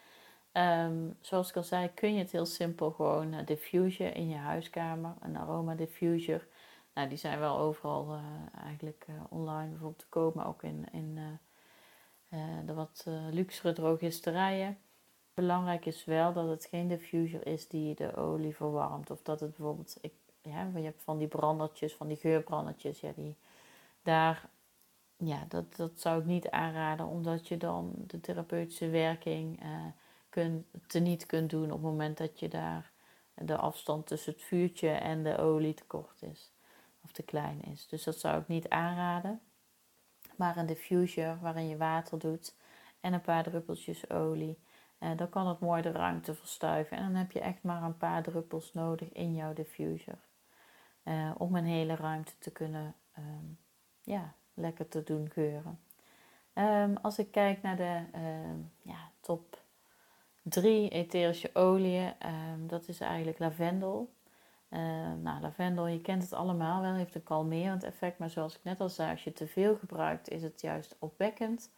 Um, 0.52 1.16
zoals 1.20 1.48
ik 1.48 1.56
al 1.56 1.62
zei, 1.62 1.94
kun 1.94 2.14
je 2.14 2.18
het 2.18 2.32
heel 2.32 2.46
simpel 2.46 2.90
gewoon 2.90 3.34
uh, 3.34 3.46
diffusen 3.46 4.14
in 4.14 4.28
je 4.28 4.36
huiskamer, 4.36 5.14
een 5.20 5.36
aroma 5.36 5.74
diffuser. 5.74 6.46
Nou, 6.94 7.08
die 7.08 7.18
zijn 7.18 7.38
wel 7.38 7.58
overal 7.58 8.20
eigenlijk 8.64 9.06
online 9.28 9.68
bijvoorbeeld 9.68 9.98
te 9.98 10.08
koop, 10.08 10.34
maar 10.34 10.46
ook 10.46 10.62
in, 10.62 10.86
in 10.92 11.38
de 12.64 12.74
wat 12.74 13.06
luxere 13.30 13.72
drogisterijen. 13.72 14.78
Belangrijk 15.36 15.86
is 15.86 16.04
wel 16.04 16.32
dat 16.32 16.48
het 16.48 16.64
geen 16.64 16.88
diffuser 16.88 17.46
is 17.46 17.68
die 17.68 17.94
de 17.94 18.14
olie 18.14 18.56
verwarmt. 18.56 19.10
Of 19.10 19.22
dat 19.22 19.40
het 19.40 19.56
bijvoorbeeld, 19.56 19.96
ik, 20.00 20.12
ja, 20.42 20.70
je 20.74 20.82
hebt 20.82 21.02
van 21.02 21.18
die 21.18 21.28
brandertjes, 21.28 21.94
van 21.94 22.08
die 22.08 22.16
geurbrandertjes, 22.16 23.00
ja, 23.00 23.12
die 23.16 23.36
daar, 24.02 24.48
ja, 25.16 25.44
dat, 25.48 25.76
dat 25.76 26.00
zou 26.00 26.20
ik 26.20 26.26
niet 26.26 26.50
aanraden, 26.50 27.06
omdat 27.06 27.48
je 27.48 27.56
dan 27.56 27.94
de 27.96 28.20
therapeutische 28.20 28.88
werking 28.88 29.62
uh, 29.62 29.86
kunt, 30.28 30.66
teniet 30.86 31.26
kunt 31.26 31.50
doen 31.50 31.64
op 31.64 31.70
het 31.70 31.90
moment 31.90 32.16
dat 32.16 32.40
je 32.40 32.48
daar 32.48 32.92
de 33.34 33.56
afstand 33.56 34.06
tussen 34.06 34.32
het 34.32 34.42
vuurtje 34.42 34.88
en 34.88 35.22
de 35.22 35.38
olie 35.38 35.74
te 35.74 35.84
kort 35.84 36.22
is 36.22 36.52
of 37.04 37.12
te 37.12 37.22
klein 37.22 37.62
is. 37.62 37.86
Dus 37.86 38.04
dat 38.04 38.18
zou 38.18 38.40
ik 38.40 38.48
niet 38.48 38.68
aanraden. 38.68 39.40
Maar 40.36 40.56
een 40.56 40.66
diffuser 40.66 41.38
waarin 41.40 41.68
je 41.68 41.76
water 41.76 42.18
doet 42.18 42.54
en 43.00 43.12
een 43.12 43.20
paar 43.20 43.42
druppeltjes 43.42 44.10
olie 44.10 44.58
uh, 45.00 45.10
dan 45.16 45.28
kan 45.28 45.46
het 45.46 45.60
mooi 45.60 45.82
de 45.82 45.90
ruimte 45.90 46.34
verstuiven. 46.34 46.96
En 46.96 47.02
dan 47.02 47.14
heb 47.14 47.32
je 47.32 47.40
echt 47.40 47.62
maar 47.62 47.82
een 47.82 47.96
paar 47.96 48.22
druppels 48.22 48.72
nodig 48.72 49.12
in 49.12 49.34
jouw 49.34 49.52
diffuser. 49.52 50.18
Uh, 51.04 51.30
om 51.38 51.56
een 51.56 51.64
hele 51.64 51.94
ruimte 51.94 52.32
te 52.38 52.50
kunnen 52.50 52.94
ehm, 53.12 53.44
ja, 54.02 54.34
lekker 54.54 54.88
te 54.88 55.02
doen 55.02 55.30
geuren. 55.30 55.80
Um, 56.54 56.96
als 56.96 57.18
ik 57.18 57.30
kijk 57.30 57.62
naar 57.62 57.76
de 57.76 58.02
uh, 58.14 58.64
ja, 58.82 59.10
top 59.20 59.62
3 60.42 60.88
etherische 60.90 61.50
oliën, 61.54 62.12
dat 62.66 62.88
is 62.88 63.00
eigenlijk 63.00 63.38
lavendel. 63.38 64.12
nou, 65.22 65.40
lavendel, 65.40 65.86
je 65.86 66.00
kent 66.00 66.22
het 66.22 66.32
allemaal 66.32 66.82
wel, 66.82 66.94
heeft 66.94 67.14
een 67.14 67.22
kalmerend 67.22 67.84
effect. 67.84 68.18
Maar 68.18 68.30
zoals 68.30 68.56
ik 68.56 68.64
net 68.64 68.80
al 68.80 68.88
zei, 68.88 69.10
als 69.10 69.24
je 69.24 69.32
te 69.32 69.46
veel 69.46 69.76
gebruikt, 69.76 70.28
is 70.28 70.42
het 70.42 70.60
juist 70.60 70.96
opwekkend. 70.98 71.70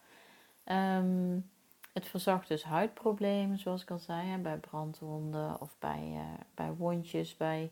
Um, 0.65 1.49
het 1.93 2.07
verzacht 2.07 2.47
dus 2.47 2.63
huidproblemen, 2.63 3.59
zoals 3.59 3.81
ik 3.81 3.91
al 3.91 3.99
zei, 3.99 4.37
bij 4.37 4.57
brandwonden 4.57 5.61
of 5.61 5.75
bij, 5.79 6.11
uh, 6.13 6.21
bij 6.55 6.73
wondjes, 6.73 7.37
bij 7.37 7.71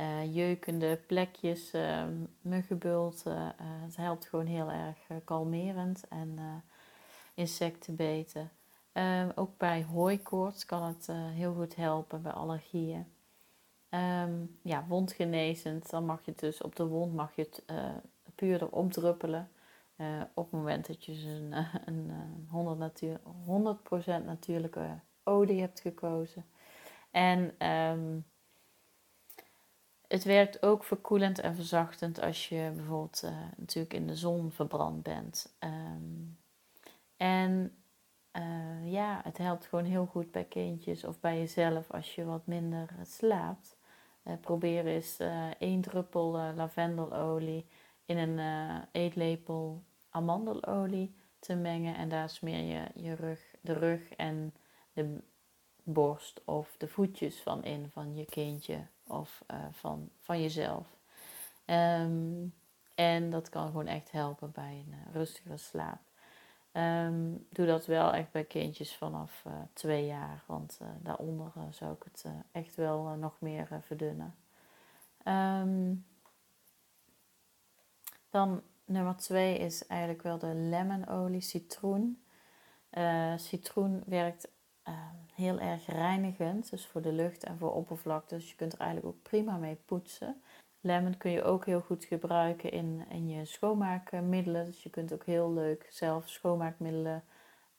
uh, 0.00 0.34
jeukende 0.34 0.96
plekjes, 1.06 1.74
uh, 1.74 2.04
muggenbulten. 2.40 3.54
het 3.62 3.96
helpt 3.96 4.26
gewoon 4.26 4.46
heel 4.46 4.70
erg 4.70 4.98
kalmerend 5.24 6.08
en 6.08 6.62
insectenbeten. 7.34 8.50
Ehm, 8.92 9.30
ook 9.34 9.58
bij 9.58 9.84
hooikoorts 9.84 10.66
kan 10.66 10.82
het 10.82 11.08
heel 11.12 11.54
goed 11.54 11.76
helpen, 11.76 12.22
bij 12.22 12.32
allergieën. 12.32 13.06
Um, 13.90 14.58
ja, 14.62 14.84
wondgenezend, 14.88 15.90
dan 15.90 16.04
mag 16.04 16.24
je 16.24 16.30
het 16.30 16.40
dus 16.40 16.62
op 16.62 16.76
de 16.76 16.86
wond 16.86 17.14
mag 17.14 17.36
je 17.36 17.42
het 17.42 17.64
puur 18.34 18.62
erop 18.62 18.92
druppelen. 18.92 19.50
Uh, 19.96 20.22
op 20.34 20.44
het 20.44 20.60
moment 20.60 20.86
dat 20.86 21.04
je 21.04 21.12
een, 21.12 21.52
een, 21.84 22.10
een 22.50 22.76
100%, 22.76 22.78
natuur, 22.78 23.20
100 23.44 24.06
natuurlijke 24.06 25.00
olie 25.22 25.60
hebt 25.60 25.80
gekozen. 25.80 26.44
En 27.10 27.68
um, 27.68 28.24
het 30.08 30.24
werkt 30.24 30.62
ook 30.62 30.84
verkoelend 30.84 31.38
en 31.38 31.54
verzachtend 31.54 32.20
als 32.20 32.48
je 32.48 32.72
bijvoorbeeld 32.74 33.24
natuurlijk 33.56 33.94
in 33.94 34.06
de 34.06 34.16
zon 34.16 34.50
verbrand 34.50 35.02
bent. 35.02 35.56
Um, 35.60 36.38
en 37.16 37.76
ja, 38.84 39.20
het 39.24 39.38
helpt 39.38 39.66
gewoon 39.66 39.84
heel 39.84 40.06
goed 40.06 40.30
bij 40.30 40.44
kindjes 40.44 41.04
of 41.04 41.20
bij 41.20 41.38
jezelf 41.38 41.90
als 41.90 42.14
je 42.14 42.24
wat 42.24 42.46
minder 42.46 42.88
slaapt. 43.02 43.76
probeer 44.40 44.86
eens 44.86 45.18
één 45.58 45.80
druppel 45.80 46.30
lavendelolie 46.54 47.66
in 48.06 48.16
een 48.16 48.82
eetlepel 48.92 49.82
amandelolie 50.10 51.14
te 51.38 51.54
mengen. 51.54 51.96
En 51.96 52.08
daar 52.08 52.30
smeer 52.30 52.62
je, 52.62 53.02
je 53.02 53.14
rug, 53.14 53.54
de 53.60 53.72
rug 53.72 54.12
en 54.12 54.54
de 54.92 55.18
borst 55.82 56.40
of 56.44 56.74
de 56.78 56.88
voetjes 56.88 57.40
van 57.40 57.64
in 57.64 57.90
van 57.90 58.14
je 58.14 58.24
kindje 58.24 58.78
of 59.06 59.44
uh, 59.50 59.56
van, 59.70 60.08
van 60.20 60.40
jezelf. 60.40 60.86
Um, 61.66 62.54
en 62.94 63.30
dat 63.30 63.48
kan 63.48 63.66
gewoon 63.66 63.86
echt 63.86 64.10
helpen 64.10 64.50
bij 64.52 64.84
een 64.86 64.92
uh, 64.92 65.14
rustige 65.14 65.56
slaap. 65.56 66.00
Um, 66.72 67.46
doe 67.50 67.66
dat 67.66 67.86
wel 67.86 68.12
echt 68.12 68.30
bij 68.30 68.44
kindjes 68.44 68.96
vanaf 68.96 69.44
twee 69.72 70.06
jaar, 70.06 70.42
want 70.46 70.80
daaronder 70.98 71.52
zou 71.70 71.92
ik 71.92 72.02
het 72.02 72.24
echt 72.52 72.74
wel 72.74 73.02
nog 73.02 73.40
meer 73.40 73.68
verdunnen. 73.80 74.34
Um, 75.24 76.04
dan 78.32 78.62
Nummer 78.84 79.16
twee 79.16 79.58
is 79.58 79.86
eigenlijk 79.86 80.22
wel 80.22 80.38
de 80.38 80.54
lemon-olie, 80.54 81.40
citroen. 81.40 82.24
Uh, 82.90 83.36
citroen 83.36 84.02
werkt 84.06 84.50
uh, 84.88 84.94
heel 85.34 85.58
erg 85.58 85.86
reinigend, 85.86 86.70
dus 86.70 86.86
voor 86.86 87.02
de 87.02 87.12
lucht 87.12 87.44
en 87.44 87.58
voor 87.58 87.74
oppervlakte. 87.74 88.34
Dus 88.34 88.50
je 88.50 88.56
kunt 88.56 88.72
er 88.72 88.80
eigenlijk 88.80 89.14
ook 89.14 89.22
prima 89.22 89.56
mee 89.56 89.74
poetsen. 89.84 90.42
Lemon 90.80 91.16
kun 91.16 91.30
je 91.30 91.42
ook 91.42 91.66
heel 91.66 91.80
goed 91.80 92.04
gebruiken 92.04 92.70
in, 92.70 93.04
in 93.08 93.28
je 93.28 93.44
schoonmaakmiddelen. 93.44 94.64
Dus 94.64 94.82
je 94.82 94.90
kunt 94.90 95.12
ook 95.12 95.24
heel 95.24 95.52
leuk 95.52 95.86
zelf 95.90 96.28
schoonmaakmiddelen 96.28 97.24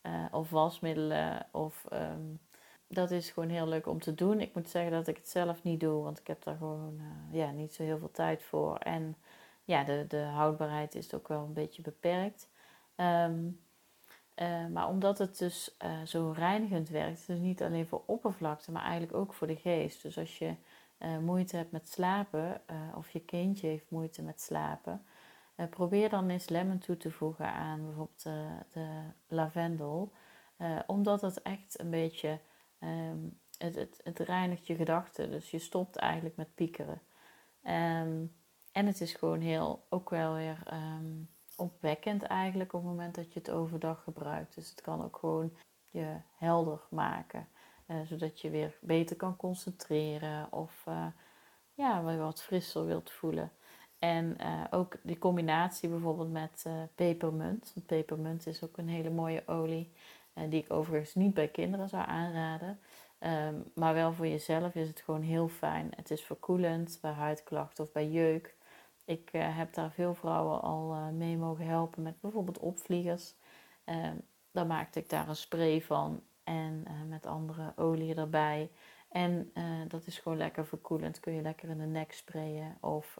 uh, 0.01 0.25
of 0.31 0.49
wasmiddelen. 0.49 1.47
Of, 1.51 1.85
um, 1.93 2.39
dat 2.87 3.11
is 3.11 3.31
gewoon 3.31 3.49
heel 3.49 3.67
leuk 3.67 3.87
om 3.87 3.99
te 3.99 4.13
doen. 4.13 4.39
Ik 4.39 4.55
moet 4.55 4.69
zeggen 4.69 4.91
dat 4.91 5.07
ik 5.07 5.17
het 5.17 5.29
zelf 5.29 5.63
niet 5.63 5.79
doe, 5.79 6.03
want 6.03 6.19
ik 6.19 6.27
heb 6.27 6.43
daar 6.43 6.57
gewoon 6.57 7.01
ja, 7.31 7.51
niet 7.51 7.73
zo 7.73 7.83
heel 7.83 7.97
veel 7.97 8.11
tijd 8.11 8.43
voor. 8.43 8.77
En 8.77 9.15
ja, 9.63 9.83
de, 9.83 10.05
de 10.07 10.21
houdbaarheid 10.21 10.95
is 10.95 11.13
ook 11.13 11.27
wel 11.27 11.43
een 11.43 11.53
beetje 11.53 11.81
beperkt. 11.81 12.49
Ehm, 12.95 13.49
eh, 14.35 14.67
maar 14.67 14.87
omdat 14.87 15.17
het 15.17 15.37
dus 15.37 15.75
uh, 15.85 16.01
zo 16.05 16.33
reinigend 16.35 16.89
werkt, 16.89 17.27
dus 17.27 17.39
niet 17.39 17.63
alleen 17.63 17.87
voor 17.87 18.03
oppervlakte, 18.05 18.71
maar 18.71 18.83
eigenlijk 18.83 19.13
ook 19.13 19.33
voor 19.33 19.47
de 19.47 19.55
geest. 19.55 20.01
Dus 20.01 20.17
als 20.17 20.37
je 20.37 20.55
uh, 20.99 21.17
moeite 21.17 21.55
hebt 21.55 21.71
met 21.71 21.89
slapen, 21.89 22.61
of 22.95 23.09
je 23.09 23.19
kindje 23.19 23.67
heeft 23.67 23.89
moeite 23.89 24.21
met 24.21 24.41
slapen, 24.41 25.05
probeer 25.69 26.09
dan 26.09 26.29
eens 26.29 26.49
lemon 26.49 26.77
toe 26.77 26.97
te 26.97 27.11
voegen 27.11 27.45
aan 27.45 27.85
bijvoorbeeld 27.85 28.23
de 28.71 29.01
lavendel. 29.27 30.13
omdat 30.87 31.21
het 31.21 31.41
echt 31.41 31.79
een 31.79 31.89
beetje, 31.89 32.39
um, 32.79 33.39
het, 33.57 33.75
het, 33.75 34.01
het 34.03 34.19
reinigt 34.19 34.67
je 34.67 34.75
gedachten. 34.75 35.31
Dus 35.31 35.51
je 35.51 35.59
stopt 35.59 35.95
eigenlijk 35.95 36.35
met 36.35 36.55
piekeren. 36.55 37.01
Um, 37.63 38.35
en 38.73 38.85
het 38.85 39.01
is 39.01 39.13
gewoon 39.13 39.39
heel, 39.39 39.85
ook 39.89 40.09
wel 40.09 40.33
weer 40.33 40.63
um, 40.73 41.29
opwekkend 41.55 42.23
eigenlijk 42.23 42.73
op 42.73 42.81
het 42.81 42.89
moment 42.89 43.15
dat 43.15 43.33
je 43.33 43.39
het 43.39 43.49
overdag 43.49 44.03
gebruikt. 44.03 44.55
Dus 44.55 44.69
het 44.69 44.81
kan 44.81 45.03
ook 45.03 45.17
gewoon 45.17 45.53
je 45.89 46.15
helder 46.35 46.79
maken. 46.89 47.47
Uh, 47.87 47.97
zodat 48.05 48.41
je 48.41 48.49
weer 48.49 48.77
beter 48.81 49.15
kan 49.15 49.35
concentreren 49.35 50.51
of 50.51 50.85
uh, 50.87 51.05
ja, 51.73 52.17
wat 52.17 52.43
frisser 52.43 52.85
wilt 52.85 53.11
voelen. 53.11 53.51
En 53.99 54.37
ook 54.71 54.97
die 55.03 55.17
combinatie 55.17 55.89
bijvoorbeeld 55.89 56.31
met 56.31 56.65
pepermunt. 56.95 57.71
Want 57.75 57.85
pepermunt 57.85 58.47
is 58.47 58.63
ook 58.63 58.77
een 58.77 58.87
hele 58.87 59.09
mooie 59.09 59.47
olie. 59.47 59.93
die 60.33 60.63
ik 60.63 60.73
overigens 60.73 61.15
niet 61.15 61.33
bij 61.33 61.47
kinderen 61.47 61.89
zou 61.89 62.07
aanraden. 62.07 62.79
Ehm, 63.23 63.55
maar 63.73 63.93
wel 63.93 64.13
voor 64.13 64.27
jezelf 64.27 64.75
is 64.75 64.87
het 64.87 65.01
gewoon 65.01 65.21
heel 65.21 65.47
fijn. 65.47 65.91
Het 65.95 66.11
is 66.11 66.21
verkoelend 66.21 66.97
bij 67.01 67.11
huidklachten 67.11 67.83
of 67.83 67.91
bij 67.91 68.09
jeuk. 68.09 68.55
Ik 69.05 69.33
uh, 69.33 69.57
heb 69.57 69.73
daar 69.73 69.91
veel 69.91 70.13
vrouwen 70.13 70.61
al 70.61 70.95
uh, 70.95 71.09
mee 71.09 71.37
mogen 71.37 71.65
helpen 71.65 72.03
met 72.03 72.21
bijvoorbeeld 72.21 72.59
opvliegers. 72.59 73.35
Um, 73.85 74.21
dan 74.51 74.67
maakte 74.67 74.99
ik 74.99 75.09
daar 75.09 75.29
een 75.29 75.35
spray 75.35 75.81
van 75.81 76.23
en 76.43 76.83
uh, 76.87 77.03
met 77.07 77.25
andere 77.25 77.73
olie 77.75 78.15
erbij. 78.15 78.71
En 79.09 79.51
dat 79.87 80.05
is 80.05 80.19
gewoon 80.19 80.37
lekker 80.37 80.65
verkoelend. 80.65 81.19
Kun 81.19 81.33
je 81.33 81.41
lekker 81.41 81.69
in 81.69 81.77
de 81.77 81.85
nek 81.85 82.11
sprayen 82.11 82.77
of 82.81 83.17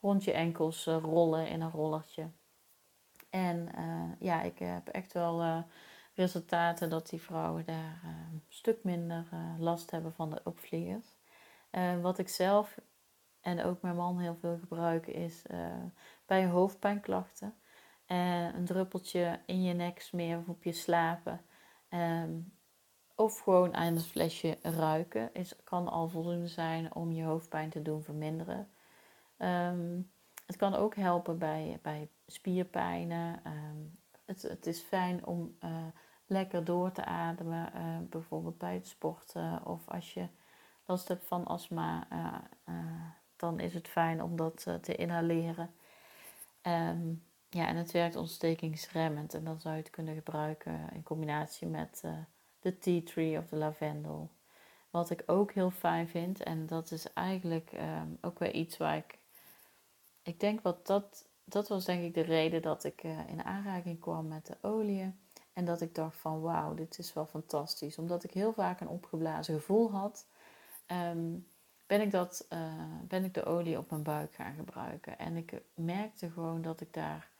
rond 0.00 0.24
je 0.24 0.32
enkels 0.32 0.84
rollen 0.84 1.48
in 1.48 1.60
een 1.60 1.70
rollertje. 1.70 2.30
En 3.30 3.68
ja, 4.18 4.42
ik 4.42 4.58
heb 4.58 4.88
echt 4.88 5.12
wel 5.12 5.64
resultaten 6.14 6.90
dat 6.90 7.08
die 7.08 7.20
vrouwen 7.20 7.64
daar 7.64 8.00
uh, 8.04 8.10
een 8.32 8.42
stuk 8.48 8.84
minder 8.84 9.28
uh, 9.34 9.40
last 9.58 9.90
hebben 9.90 10.12
van 10.12 10.30
de 10.30 10.40
opvliegers. 10.44 11.06
Uh, 11.72 12.00
wat 12.00 12.18
ik 12.18 12.28
zelf 12.28 12.78
en 13.40 13.64
ook 13.64 13.82
mijn 13.82 13.96
man 13.96 14.18
heel 14.18 14.36
veel 14.40 14.58
gebruiken 14.58 15.14
is 15.14 15.42
bij 16.26 16.46
hoofdpijnklachten. 16.46 17.54
een 18.06 18.64
druppeltje 18.64 19.40
in 19.46 19.62
je 19.62 19.74
nek 19.74 20.00
smeren 20.00 20.40
of 20.40 20.48
op 20.48 20.62
je 20.62 20.72
slapen. 20.72 21.40
Um, 21.90 22.52
of 23.14 23.40
gewoon 23.40 23.74
aan 23.74 23.94
het 23.94 24.06
flesje 24.06 24.58
ruiken. 24.62 25.34
Is, 25.34 25.56
kan 25.64 25.88
al 25.88 26.08
voldoende 26.08 26.48
zijn 26.48 26.94
om 26.94 27.12
je 27.12 27.24
hoofdpijn 27.24 27.70
te 27.70 27.82
doen 27.82 28.02
verminderen. 28.02 28.68
Um, 29.38 30.10
het 30.46 30.56
kan 30.56 30.74
ook 30.74 30.94
helpen 30.94 31.38
bij, 31.38 31.78
bij 31.82 32.08
spierpijnen. 32.26 33.40
Um, 33.46 33.98
het, 34.24 34.42
het, 34.42 34.66
is 34.66 34.80
fijn 34.80 35.26
om 35.26 35.56
lekker 36.30 36.64
door 36.64 36.92
te 36.92 37.04
ademen, 37.04 37.72
uh, 37.74 38.08
bijvoorbeeld 38.10 38.58
bij 38.58 38.74
het 38.74 38.86
sporten 38.86 39.66
of 39.66 39.88
als 39.88 40.14
je 40.14 40.28
last 40.84 41.08
hebt 41.08 41.26
van 41.26 41.46
astma, 41.46 42.06
uh, 42.12 42.74
uh, 42.74 43.10
dan 43.40 43.60
is 43.60 43.74
het 43.74 43.88
fijn 43.88 44.22
om 44.22 44.36
dat 44.36 44.66
te 44.80 44.94
inhaleren. 44.94 45.70
Um, 46.62 47.22
ja, 47.48 47.66
en 47.66 47.76
het 47.76 47.90
werkt 47.90 48.16
ontstekingsremmend 48.16 49.34
en 49.34 49.44
dan 49.44 49.60
zou 49.60 49.74
je 49.74 49.80
het 49.80 49.90
kunnen 49.90 50.14
gebruiken 50.14 50.88
in 50.92 51.02
combinatie 51.02 51.66
met 51.66 52.04
de 52.60 52.78
tea 52.78 53.00
tree 53.04 53.38
of 53.38 53.46
de 53.46 53.56
lavendel. 53.56 54.30
Wat 54.90 55.10
ik 55.10 55.22
ook 55.26 55.52
heel 55.52 55.70
fijn 55.70 56.08
vind, 56.08 56.42
en 56.42 56.66
dat 56.66 56.90
is 56.90 57.12
eigenlijk 57.12 57.72
um, 57.72 58.18
ook 58.20 58.38
weer 58.38 58.52
iets 58.52 58.76
waar 58.76 58.96
ik. 58.96 59.18
Ik 60.22 60.40
denk 60.40 60.60
wat 60.60 60.86
dat. 60.86 61.28
Dat 61.44 61.68
was 61.68 61.84
denk 61.84 62.02
ik 62.02 62.14
de 62.14 62.20
reden 62.20 62.62
dat 62.62 62.84
ik 62.84 63.02
in 63.26 63.44
aanraking 63.44 64.00
kwam 64.00 64.28
met 64.28 64.46
de 64.46 64.56
olie 64.60 65.14
en 65.52 65.64
dat 65.64 65.80
ik 65.80 65.94
dacht 65.94 66.16
van 66.16 66.40
wauw, 66.40 66.74
dit 66.74 66.98
is 66.98 67.12
wel 67.12 67.26
fantastisch. 67.26 67.98
Omdat 67.98 68.24
ik 68.24 68.30
heel 68.30 68.52
vaak 68.52 68.80
een 68.80 68.88
opgeblazen 68.88 69.54
gevoel 69.54 69.90
had, 69.90 70.26
ehm, 70.86 71.34
ben, 71.90 72.00
ik 72.00 72.10
dat, 72.10 72.46
uh, 72.52 72.58
ben 73.08 73.24
ik 73.24 73.34
de 73.34 73.44
olie 73.44 73.78
op 73.78 73.90
mijn 73.90 74.02
buik 74.02 74.34
gaan 74.34 74.54
gebruiken. 74.54 75.18
En 75.18 75.36
ik 75.36 75.62
merkte 75.74 76.30
gewoon 76.30 76.62
dat 76.62 76.80
ik 76.80 76.92
daar 76.92 77.30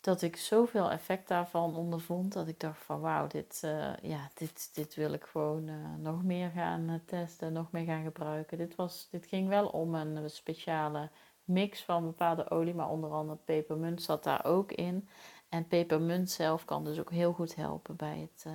dat 0.00 0.22
ik 0.22 0.36
zoveel 0.36 0.90
effect 0.90 1.28
daarvan 1.28 1.76
ondervond 1.76 2.32
dat 2.32 2.48
ik 2.48 2.60
dacht 2.60 2.84
van 2.84 3.00
wauw, 3.00 3.26
dit, 3.26 3.62
uh, 3.64 3.96
ja, 3.96 4.30
dit, 4.34 4.74
dit 4.74 4.94
wil 4.94 5.12
ik 5.12 5.24
gewoon 5.24 5.68
uh, 5.68 5.94
nog 5.98 6.22
meer 6.22 6.50
gaan 6.50 7.02
testen, 7.06 7.52
nog 7.52 7.70
meer 7.70 7.84
gaan 7.84 8.02
gebruiken. 8.02 8.58
Dit, 8.58 8.74
was, 8.74 9.08
dit 9.10 9.26
ging 9.26 9.48
wel 9.48 9.66
om 9.66 9.94
een 9.94 10.30
speciale 10.30 11.10
mix 11.44 11.82
van 11.82 12.04
bepaalde 12.04 12.50
olie, 12.50 12.74
maar 12.74 12.88
onder 12.88 13.10
andere 13.10 13.38
pepermunt 13.44 14.02
zat 14.02 14.24
daar 14.24 14.44
ook 14.44 14.72
in. 14.72 15.08
En 15.48 15.68
pepermunt 15.68 16.30
zelf 16.30 16.64
kan 16.64 16.84
dus 16.84 16.98
ook 16.98 17.10
heel 17.10 17.32
goed 17.32 17.54
helpen 17.54 17.96
bij 17.96 18.18
het 18.18 18.46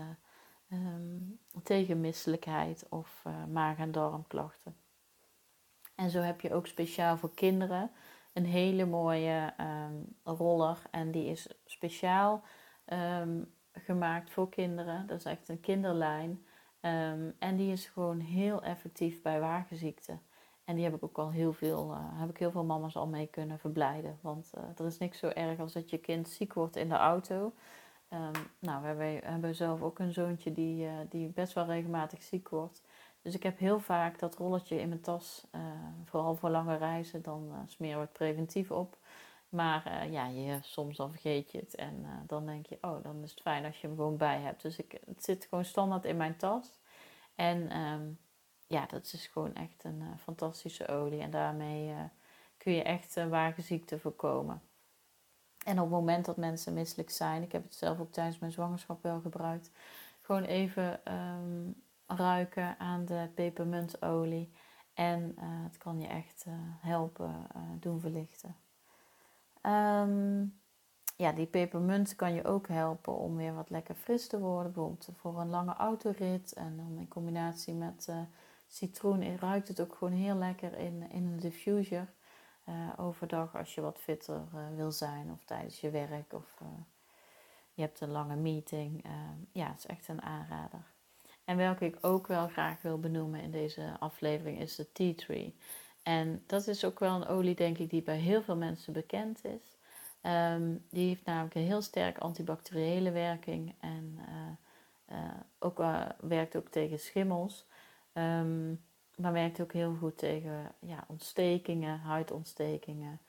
um, 0.72 1.40
tegen 1.64 2.02
misselijkheid 2.02 2.86
of 2.90 3.24
uh, 3.28 3.46
maag- 3.46 3.78
en 3.78 3.92
darmklachten. 3.92 4.76
En 5.96 6.10
zo 6.10 6.20
heb 6.20 6.42
je 6.42 6.54
ook 6.54 6.68
speciaal 6.68 7.18
voor 7.18 7.34
kinderen 7.34 7.92
een 8.34 8.46
hele 8.46 8.86
mooie 8.86 9.54
um, 9.60 10.16
roller. 10.24 10.82
En 10.92 11.12
die 11.12 11.26
is 11.26 11.48
speciaal 11.66 12.44
um, 12.86 13.54
gemaakt 13.74 14.30
voor 14.30 14.50
kinderen. 14.50 15.08
Dat 15.08 15.18
is 15.18 15.26
echt 15.26 15.50
een 15.50 15.60
kinderlijn. 15.60 16.46
en 17.40 17.56
die 17.56 17.72
is 17.72 17.86
gewoon 17.86 18.20
heel 18.20 18.64
effectief 18.64 19.22
bij 19.22 19.40
wagenziekten. 19.40 20.22
En 20.68 20.76
die 20.76 20.84
heb 20.84 20.96
ik 20.96 21.04
ook 21.04 21.18
al 21.18 21.32
heel 21.32 21.54
veel, 21.54 21.92
uh, 21.92 22.20
heb 22.20 22.30
ik 22.30 22.38
heel 22.38 22.52
veel 22.52 22.64
mama's 22.64 22.96
al 22.96 23.08
mee 23.08 23.28
kunnen 23.28 23.60
verblijden. 23.60 24.18
Want 24.22 24.52
uh, 24.58 24.64
er 24.78 24.86
is 24.86 24.98
niks 24.98 25.20
zo 25.20 25.28
erg 25.28 25.60
als 25.60 25.74
dat 25.74 25.90
je 25.90 25.98
kind 25.98 26.30
ziek 26.30 26.54
wordt 26.54 26.76
in 26.76 26.90
de 26.90 26.96
auto. 26.96 27.54
Um, 28.10 28.32
nou, 28.60 28.82
we 28.82 28.88
hebben, 28.88 29.32
hebben, 29.32 29.56
zelf 29.56 29.82
ook 29.82 30.00
een 30.00 30.14
zoontje 30.14 30.52
die, 30.52 30.86
uh, 30.86 30.92
die 31.10 31.28
best 31.30 31.54
wel 31.54 31.66
regelmatig 31.66 32.24
ziek 32.24 32.50
wordt. 32.50 32.82
Dus 33.22 33.36
ik 33.36 33.44
heb 33.44 33.58
heel 33.58 33.80
vaak 33.80 34.20
dat 34.20 34.36
rolletje 34.36 34.80
in 34.80 34.88
mijn 34.88 35.02
tas, 35.02 35.48
vooral 36.06 36.36
voor 36.36 36.50
lange 36.50 36.78
reizen, 36.78 37.22
dan 37.22 37.64
smeren 37.66 37.98
we 37.98 38.04
het 38.04 38.14
preventief 38.14 38.72
op. 38.72 38.98
Maar 39.50 40.12
ja, 40.12 40.28
je, 40.28 40.60
soms 40.62 40.98
dan 40.98 41.12
vergeet 41.12 41.52
je 41.52 41.58
het 41.58 41.76
en 41.76 42.06
dan 42.28 42.46
denk 42.46 42.66
je, 42.66 42.78
oh, 42.82 43.04
dan 43.04 43.24
is 43.24 43.30
het 43.30 43.42
fijn 43.42 43.66
als 43.66 43.82
je 43.82 43.88
hem 43.88 43.96
gewoon 43.96 44.18
bij 44.18 44.40
hebt. 44.40 44.62
Dus 44.62 44.78
ik, 44.78 45.00
het 45.06 45.24
zit 45.24 45.46
gewoon 45.50 45.66
standaard 45.66 46.06
in 46.06 46.18
mijn 46.18 46.38
tas. 46.38 46.80
En 47.36 47.78
um, 47.78 48.20
ja, 48.68 48.86
dat 48.86 49.14
is 49.14 49.28
gewoon 49.28 49.56
echt 49.56 49.84
een 49.84 50.04
fantastische 50.18 50.88
olie. 50.88 51.22
En 51.22 51.32
daarmee 51.32 51.94
kun 52.58 52.74
je 52.74 52.84
echt 52.84 53.28
wagenziekte 53.30 54.00
voorkomen. 54.00 54.62
En 55.68 55.80
op 55.80 55.84
het 55.84 55.94
moment 55.94 56.26
dat 56.26 56.38
mensen 56.38 56.74
misselijk 56.74 57.10
zijn, 57.10 57.44
ik 57.44 57.52
heb 57.52 57.64
het 57.64 57.76
zelf 57.76 58.00
ook 58.00 58.12
tijdens 58.12 58.40
mijn 58.40 58.52
zwangerschap 58.52 59.04
wel 59.04 59.20
gebruikt, 59.20 59.72
gewoon 60.22 60.44
even 60.44 61.14
um, 61.14 61.84
ruiken 62.06 62.80
aan 62.80 63.06
de 63.06 63.30
pepermuntolie. 63.36 64.52
En 64.94 65.36
het 65.40 65.78
kan 65.78 66.00
je 66.00 66.08
echt 66.08 66.46
helpen 66.80 67.48
doen 67.80 68.00
verlichten. 68.00 68.56
Um, 69.62 70.60
ja, 71.16 71.32
die 71.32 71.46
pepermunt 71.46 72.16
kan 72.16 72.34
je 72.34 72.44
ook 72.44 72.68
helpen 72.68 73.18
om 73.18 73.36
weer 73.36 73.54
wat 73.54 73.70
lekker 73.70 73.96
fris 73.96 74.28
te 74.28 74.40
worden. 74.40 74.72
Bijvoorbeeld 74.72 75.10
voor 75.16 75.40
een 75.40 75.50
lange 75.50 75.74
autorit. 75.74 76.54
En 76.54 76.78
dan 76.78 76.98
in 76.98 77.08
combinatie 77.08 77.74
met 77.74 78.10
citroen 78.68 79.38
ruikt 79.38 79.68
het 79.68 79.82
ook 79.82 79.96
gewoon 79.96 80.14
heel 80.14 80.36
lekker 80.36 80.78
in, 80.78 81.10
in 81.12 81.26
een 81.26 81.40
diffuser. 81.40 82.16
Uh, 82.70 82.90
overdag 82.98 83.56
als 83.56 83.76
je 83.76 83.82
wat 83.82 84.00
fitter 84.00 84.44
uh, 84.56 84.62
wil 84.76 84.92
zijn 84.92 85.32
of 85.32 85.44
tijdens 85.46 85.82
je 85.82 85.90
werk 85.90 86.34
of 86.34 86.60
uh, 86.62 86.68
je 87.74 87.82
hebt 87.82 88.02
een 88.02 88.12
lange 88.12 88.36
meeting. 88.36 89.06
ja, 89.52 89.68
het 89.68 89.78
is 89.78 89.86
echt 89.86 90.08
een 90.08 90.22
aanrader. 90.22 90.84
En 91.46 91.58
welke 91.58 91.86
ik 91.86 91.98
ook 92.02 92.28
wel 92.28 92.48
graag 92.48 92.82
wil 92.82 93.00
benoemen 93.00 93.42
in 93.42 93.52
deze 93.52 93.96
aflevering 94.00 94.60
is 94.60 94.76
de 94.76 94.92
tea 94.92 95.14
tree. 95.14 95.56
En 96.04 96.44
dat 96.46 96.68
is 96.68 96.86
ook 96.86 97.00
wel 97.00 97.16
een 97.16 97.28
olie, 97.28 97.56
denk 97.56 97.78
ik, 97.78 97.90
die 97.90 98.02
bij 98.02 98.18
heel 98.18 98.42
veel 98.42 98.56
mensen 98.56 98.94
bekend 98.94 99.46
is. 99.46 99.78
Um, 100.22 100.86
die 100.90 101.08
heeft 101.08 101.26
namelijk 101.26 101.56
een 101.56 101.62
heel 101.62 101.82
sterk 101.82 102.18
antibacteriële 102.18 103.12
werking 103.12 103.76
en 103.80 104.20
ook, 105.60 105.84
werkt 106.20 106.56
ook 106.56 106.70
tegen 106.70 107.00
schimmels. 107.00 107.66
Um, 108.14 108.86
maar 109.18 109.34
werkt 109.34 109.62
ook 109.62 109.74
heel 109.74 109.96
goed 109.96 110.18
tegen 110.18 110.72
ja, 110.80 111.04
ontstekingen, 111.08 112.00
huidontstekingen. 112.00 113.20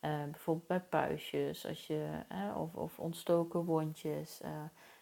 Uh, 0.00 0.24
bijvoorbeeld 0.24 0.66
bij 0.66 0.80
puistjes 0.80 1.66
als 1.66 1.86
je, 1.86 2.22
of, 2.56 2.74
of 2.74 2.98
ontstoken 2.98 3.64
wondjes. 3.64 4.40
Uh, 4.42 4.50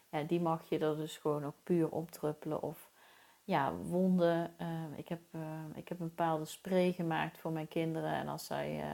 ja, 0.08 0.22
die 0.22 0.40
mag 0.40 0.68
je 0.68 0.78
er 0.78 0.96
dus 0.96 1.16
gewoon 1.16 1.44
ook 1.44 1.54
puur 1.62 1.88
opdruppelen. 1.88 2.62
Of 2.62 2.90
ja, 3.44 3.74
wonden. 3.74 4.54
Uh, 4.60 4.98
ik, 4.98 5.08
heb, 5.08 5.20
ik 5.74 5.88
heb 5.88 6.00
een 6.00 6.08
bepaalde 6.08 6.44
spray 6.44 6.92
gemaakt 6.92 7.38
voor 7.38 7.52
mijn 7.52 7.68
kinderen. 7.68 8.12
En 8.12 8.28
als 8.28 8.46
zij 8.46 8.84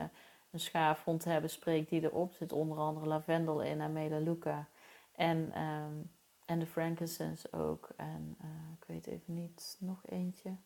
een 0.50 0.60
schaafwond 0.60 1.24
hebben, 1.24 1.50
spreek 1.50 1.88
die 1.88 2.02
erop. 2.02 2.30
Er 2.30 2.36
zit 2.36 2.52
onder 2.52 2.78
andere 2.78 3.06
lavendel 3.06 3.62
in 3.62 3.80
en 3.80 3.92
melaleuca. 3.92 4.68
En 5.16 5.60
um, 5.62 6.10
en 6.44 6.58
de 6.58 6.66
frankincense 6.66 7.52
ook. 7.52 7.88
En 7.96 8.36
ik 8.80 8.84
weet 8.86 9.06
even 9.06 9.34
niet, 9.34 9.76
nog 9.80 10.00
eentje. 10.06 10.56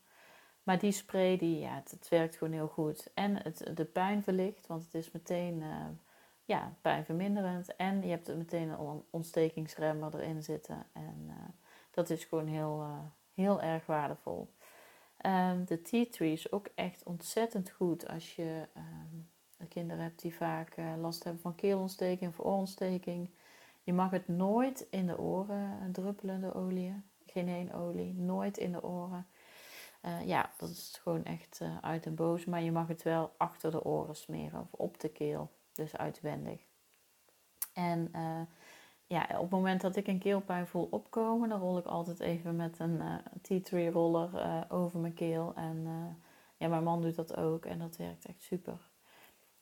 Maar 0.64 0.78
die 0.78 0.92
spray, 0.92 1.36
die, 1.36 1.58
ja, 1.58 1.82
het, 1.84 2.08
werkt 2.08 2.36
gewoon 2.36 2.52
heel 2.52 2.68
goed. 2.68 3.10
En 3.14 3.42
het, 3.42 3.70
de 3.74 3.84
pijn 3.84 4.22
verlicht, 4.22 4.66
want 4.66 4.84
het 4.84 4.94
is 4.94 5.10
meteen 5.10 5.60
uh, 5.60 5.86
ja, 6.44 6.76
pijnverminderend. 6.80 7.76
En 7.76 8.02
je 8.02 8.10
hebt 8.10 8.36
meteen 8.36 8.68
een 8.68 9.02
ontstekingsremmer 9.10 10.14
erin 10.14 10.42
zitten. 10.42 10.86
En 10.92 11.24
uh, 11.26 11.34
dat 11.90 12.10
is 12.10 12.24
gewoon 12.24 12.46
heel, 12.46 12.86
heel 13.34 13.62
erg 13.62 13.86
waardevol. 13.86 14.48
Um, 15.26 15.64
de 15.64 15.82
tea 15.82 16.06
tree 16.10 16.32
is 16.32 16.52
ook 16.52 16.68
echt 16.74 17.02
ontzettend 17.02 17.70
goed 17.70 18.08
als 18.08 18.36
je 18.36 18.68
um, 18.76 19.28
kinderen 19.68 20.02
hebt 20.02 20.22
die 20.22 20.34
vaak 20.34 20.76
last 21.00 21.24
hebben 21.24 21.42
van 21.42 21.54
keelontsteking 21.54 22.30
of 22.30 22.40
oorontsteking. 22.46 23.30
Je 23.82 23.92
mag 23.92 24.10
het 24.10 24.28
nooit 24.28 24.86
in 24.90 25.06
de 25.06 25.18
oren 25.18 25.92
druppelen, 25.92 26.40
de 26.40 26.54
olie. 26.54 27.02
Geen 27.26 27.48
één 27.48 27.72
olie, 27.72 28.14
nooit 28.14 28.58
in 28.58 28.72
de 28.72 28.82
oren. 28.82 29.26
Ja, 30.24 30.50
dat 30.56 30.68
is 30.68 30.98
gewoon 31.02 31.24
echt 31.24 31.60
uit 31.80 32.06
en 32.06 32.14
boos. 32.14 32.44
Maar 32.44 32.62
je 32.62 32.72
mag 32.72 32.88
het 32.88 33.02
wel 33.02 33.32
achter 33.36 33.70
de 33.70 33.84
oren 33.84 34.16
smeren 34.16 34.60
of 34.60 34.72
op 34.72 35.00
de 35.00 35.08
keel. 35.08 35.50
Dus 35.72 35.96
uitwendig. 35.96 36.60
En 37.72 38.10
ja, 39.06 39.26
op 39.30 39.40
het 39.40 39.50
moment 39.50 39.80
dat 39.80 39.96
ik 39.96 40.06
een 40.06 40.18
keelpijn 40.18 40.66
voel 40.66 40.88
opkomen, 40.90 41.48
dan 41.48 41.60
rol 41.60 41.78
ik 41.78 41.86
altijd 41.86 42.20
even 42.20 42.56
met 42.56 42.78
een 42.78 43.00
tea 43.42 43.60
tree 43.60 43.90
roller 43.90 44.64
over 44.68 44.98
mijn 44.98 45.14
keel. 45.14 45.54
En 45.54 45.86
ja, 46.56 46.68
mijn 46.68 46.84
man 46.84 47.02
doet 47.02 47.16
dat 47.16 47.36
ook 47.36 47.64
en 47.64 47.78
dat 47.78 47.96
werkt 47.96 48.24
echt 48.24 48.42
super. 48.42 48.90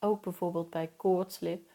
Ook 0.01 0.23
bijvoorbeeld 0.23 0.71
bij 0.71 0.87
koortslip. 0.97 1.71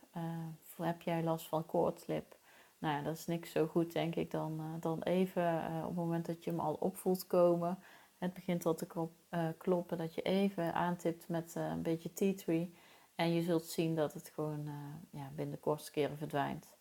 heb 0.78 1.02
jij 1.02 1.24
last 1.24 1.48
van 1.48 1.66
koortslip? 1.66 2.38
Nou 2.78 2.96
ja, 2.96 3.02
dat 3.02 3.18
is 3.18 3.26
niks 3.26 3.52
zo 3.52 3.68
goed, 3.68 3.94
denk 3.94 4.16
ik, 4.16 4.32
dan, 4.32 4.78
dan 4.80 5.02
even 5.02 5.66
op 5.82 5.88
het 5.88 5.96
moment 5.96 6.26
dat 6.26 6.44
je 6.44 6.50
hem 6.50 6.60
al 6.60 6.74
opvoelt 6.74 7.28
komen. 7.28 7.80
Het 8.18 8.34
begint 8.34 8.66
al 8.66 8.76
te 8.76 8.88
uh, 9.34 9.50
kloppen, 9.58 9.98
dat 9.98 10.16
je 10.16 10.22
even 10.22 10.74
aantipt 10.74 11.28
met 11.28 11.56
een 11.56 11.82
beetje 11.82 12.14
tea 12.14 12.34
tree. 12.34 12.74
En 13.16 13.34
je 13.34 13.42
zult 13.42 13.66
zien 13.66 13.96
dat 13.96 14.14
het 14.14 14.30
gewoon 14.30 14.70
ja, 15.10 15.32
binnen 15.36 15.56
de 15.56 15.62
kortste 15.62 15.92
keren 15.92 16.18
verdwijnt. 16.18 16.76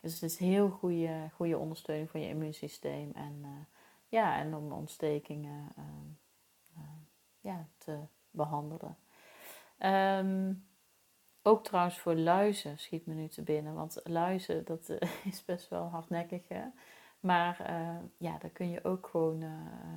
Dus 0.00 0.12
het 0.12 0.22
is 0.22 0.38
heel 0.38 0.70
goede, 0.70 1.30
goede 1.34 1.58
ondersteuning 1.58 2.10
van 2.10 2.20
je 2.20 2.28
immuunsysteem. 2.28 3.10
En, 3.14 3.66
ja, 4.08 4.38
en 4.38 4.54
om 4.54 4.72
ontstekingen 4.72 5.72
ja, 7.40 7.68
te 7.78 7.98
behandelen. 8.30 8.96
Um, 9.78 10.64
ook 11.42 11.64
trouwens 11.64 11.98
voor 11.98 12.14
luizen 12.14 12.78
schiet 12.78 13.06
me 13.06 13.14
nu 13.14 13.28
te 13.28 13.42
binnen. 13.42 13.74
Want 13.74 14.00
luizen, 14.04 14.64
dat 14.64 14.88
eh, 14.88 15.08
is 15.32 15.44
best 15.44 15.68
wel 15.68 15.88
hardnekkig. 15.88 16.48
Hè? 16.48 16.62
Maar 17.20 17.66
uh, 17.70 17.96
ja, 18.16 18.38
dan 18.38 18.52
kun 18.52 18.70
je 18.70 18.84
ook 18.84 19.08
gewoon 19.10 19.42
uh, 19.42 19.50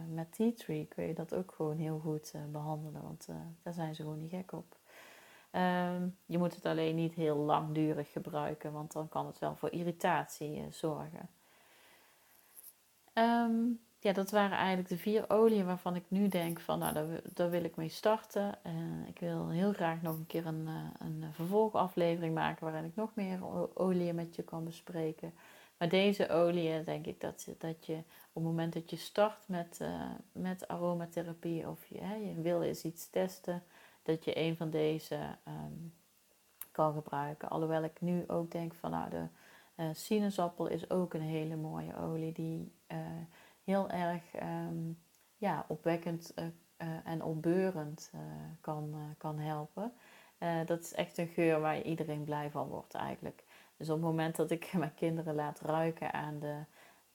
met 0.09 0.35
tea 0.35 0.51
tree 0.55 0.85
kun 0.85 1.07
je 1.07 1.13
dat 1.13 1.35
ook 1.35 1.53
gewoon 1.55 1.77
heel 1.77 1.99
goed 1.99 2.33
behandelen. 2.51 3.01
Want 3.01 3.27
daar 3.63 3.73
zijn 3.73 3.95
ze 3.95 4.01
gewoon 4.01 4.19
niet 4.19 4.31
gek 4.31 4.51
op. 4.51 4.77
Um, 5.51 6.17
je 6.25 6.37
moet 6.37 6.55
het 6.55 6.65
alleen 6.65 6.95
niet 6.95 7.13
heel 7.13 7.35
langdurig 7.35 8.11
gebruiken, 8.11 8.71
want 8.71 8.91
dan 8.91 9.09
kan 9.09 9.25
het 9.25 9.39
wel 9.39 9.55
voor 9.55 9.71
irritatie 9.71 10.67
zorgen. 10.69 11.29
Um, 13.13 13.79
ja, 13.99 14.13
dat 14.13 14.31
waren 14.31 14.57
eigenlijk 14.57 14.89
de 14.89 14.97
vier 14.97 15.29
oliën 15.29 15.65
waarvan 15.65 15.95
ik 15.95 16.03
nu 16.07 16.27
denk 16.27 16.59
van, 16.59 16.79
nou, 16.79 17.19
daar, 17.33 17.49
wil 17.49 17.63
ik 17.63 17.75
mee 17.75 17.89
starten. 17.89 18.55
Ik 19.07 19.19
wil 19.19 19.49
heel 19.49 19.73
graag 19.73 20.01
nog 20.01 20.17
een 20.17 20.27
keer 20.27 20.45
een, 20.45 20.67
een 20.99 21.23
vervolgaflevering 21.31 22.33
maken 22.33 22.63
waarin 22.63 22.85
ik 22.85 22.95
nog 22.95 23.09
meer 23.13 23.39
oliën 23.77 24.15
met 24.15 24.35
je 24.35 24.43
kan 24.43 24.63
bespreken. 24.63 25.33
Maar 25.83 25.91
deze 25.91 26.29
oliën 26.29 26.83
denk 26.83 27.05
ik 27.05 27.21
dat, 27.21 27.47
dat 27.57 27.85
je 27.85 27.95
op 27.97 28.33
het 28.33 28.43
moment 28.43 28.73
dat 28.73 28.89
je 28.89 28.95
start 28.95 29.47
met, 29.47 29.79
uh, 29.81 30.11
met 30.31 30.67
aromatherapie 30.67 31.69
of 31.69 31.85
je, 31.85 31.99
hè, 32.01 32.15
je 32.15 32.41
wil 32.41 32.61
eens 32.61 32.83
iets 32.83 33.09
testen, 33.09 33.63
dat 34.03 34.25
je 34.25 34.37
een 34.37 34.55
van 34.57 34.69
deze 34.69 35.37
um, 35.47 35.93
kan 36.71 36.93
gebruiken. 36.93 37.49
Alhoewel 37.49 37.83
ik 37.83 38.01
nu 38.01 38.23
ook 38.27 38.51
denk 38.51 38.73
van, 38.73 38.91
nou, 38.91 39.09
de 39.09 39.27
sinaasappel 39.93 40.67
is 40.67 40.89
ook 40.89 41.13
een 41.13 41.21
hele 41.21 41.55
mooie 41.55 41.97
olie 41.97 42.31
die 42.31 42.71
heel 43.63 43.89
erg 43.89 44.23
um, 44.41 44.99
ja, 45.37 45.65
opwekkend 45.67 46.33
en 47.03 47.23
opbeurend 47.23 48.11
kan, 48.61 49.15
kan 49.17 49.39
helpen. 49.39 49.93
Dat 50.65 50.79
is 50.79 50.93
echt 50.93 51.17
een 51.17 51.27
geur 51.27 51.59
waar 51.59 51.81
iedereen 51.81 52.23
blij 52.23 52.49
van 52.51 52.67
wordt 52.67 52.93
eigenlijk. 52.93 53.43
Dus 53.77 53.89
op 53.89 53.95
het 53.95 54.05
moment 54.05 54.35
dat 54.35 54.51
ik 54.51 54.73
mijn 54.77 54.93
kinderen 54.95 55.35
laat 55.35 55.59
ruiken 55.59 56.13
aan 56.13 56.39
de 56.39 56.59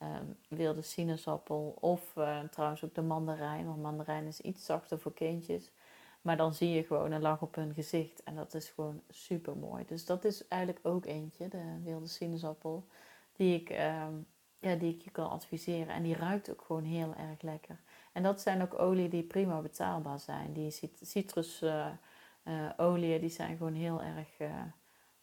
um, 0.03 0.37
wilde 0.49 0.83
sinaasappel 0.83 1.77
of 1.81 2.13
trouwens 2.51 2.85
ook 2.85 2.95
de 2.95 3.03
mandarijn, 3.03 3.67
want 3.67 3.83
mandarijn 3.83 4.27
is 4.27 4.41
iets 4.41 4.65
zachter 4.65 4.99
voor 4.99 5.15
kindjes. 5.15 5.73
Maar 6.21 6.37
dan 6.37 6.55
zie 6.55 6.71
je 6.71 6.85
gewoon 6.85 7.13
een 7.13 7.21
lach 7.21 7.43
op 7.43 7.55
hun 7.55 7.75
gezicht 7.75 8.23
en 8.23 8.35
dat 8.35 8.55
is 8.55 8.69
gewoon 8.69 9.03
super 9.09 9.57
mooi. 9.57 9.85
Dus 9.87 10.05
dat 10.05 10.25
is 10.25 10.49
eigenlijk 10.49 10.87
ook 10.87 11.07
eentje, 11.07 11.49
de 11.49 11.81
wilde 11.83 12.07
sinaasappel, 12.07 12.87
die 13.33 13.61
ik 13.61 13.71
um, 13.71 14.27
ja, 14.61 14.75
die 14.75 14.95
ik 14.95 15.03
je 15.03 15.11
kan 15.11 15.31
adviseren. 15.31 15.95
En 15.95 16.03
die 16.03 16.17
ruikt 16.17 16.51
ook 16.51 16.63
gewoon 16.67 16.85
heel 16.85 17.15
erg 17.15 17.43
lekker. 17.43 17.81
En 18.13 18.23
dat 18.23 18.41
zijn 18.41 18.63
ook 18.63 18.79
oliën 18.79 19.11
die 19.11 19.23
prima 19.23 19.61
betaalbaar 19.61 20.19
zijn. 20.19 20.53
Die 20.53 20.71
citrusolieën, 21.03 21.77
uh, 21.77 21.93
uh, 22.49 23.21
die 23.21 23.29
zijn 23.29 23.57
gewoon 23.57 23.75
heel 23.75 24.03
erg, 24.03 24.41
uh, 24.41 24.63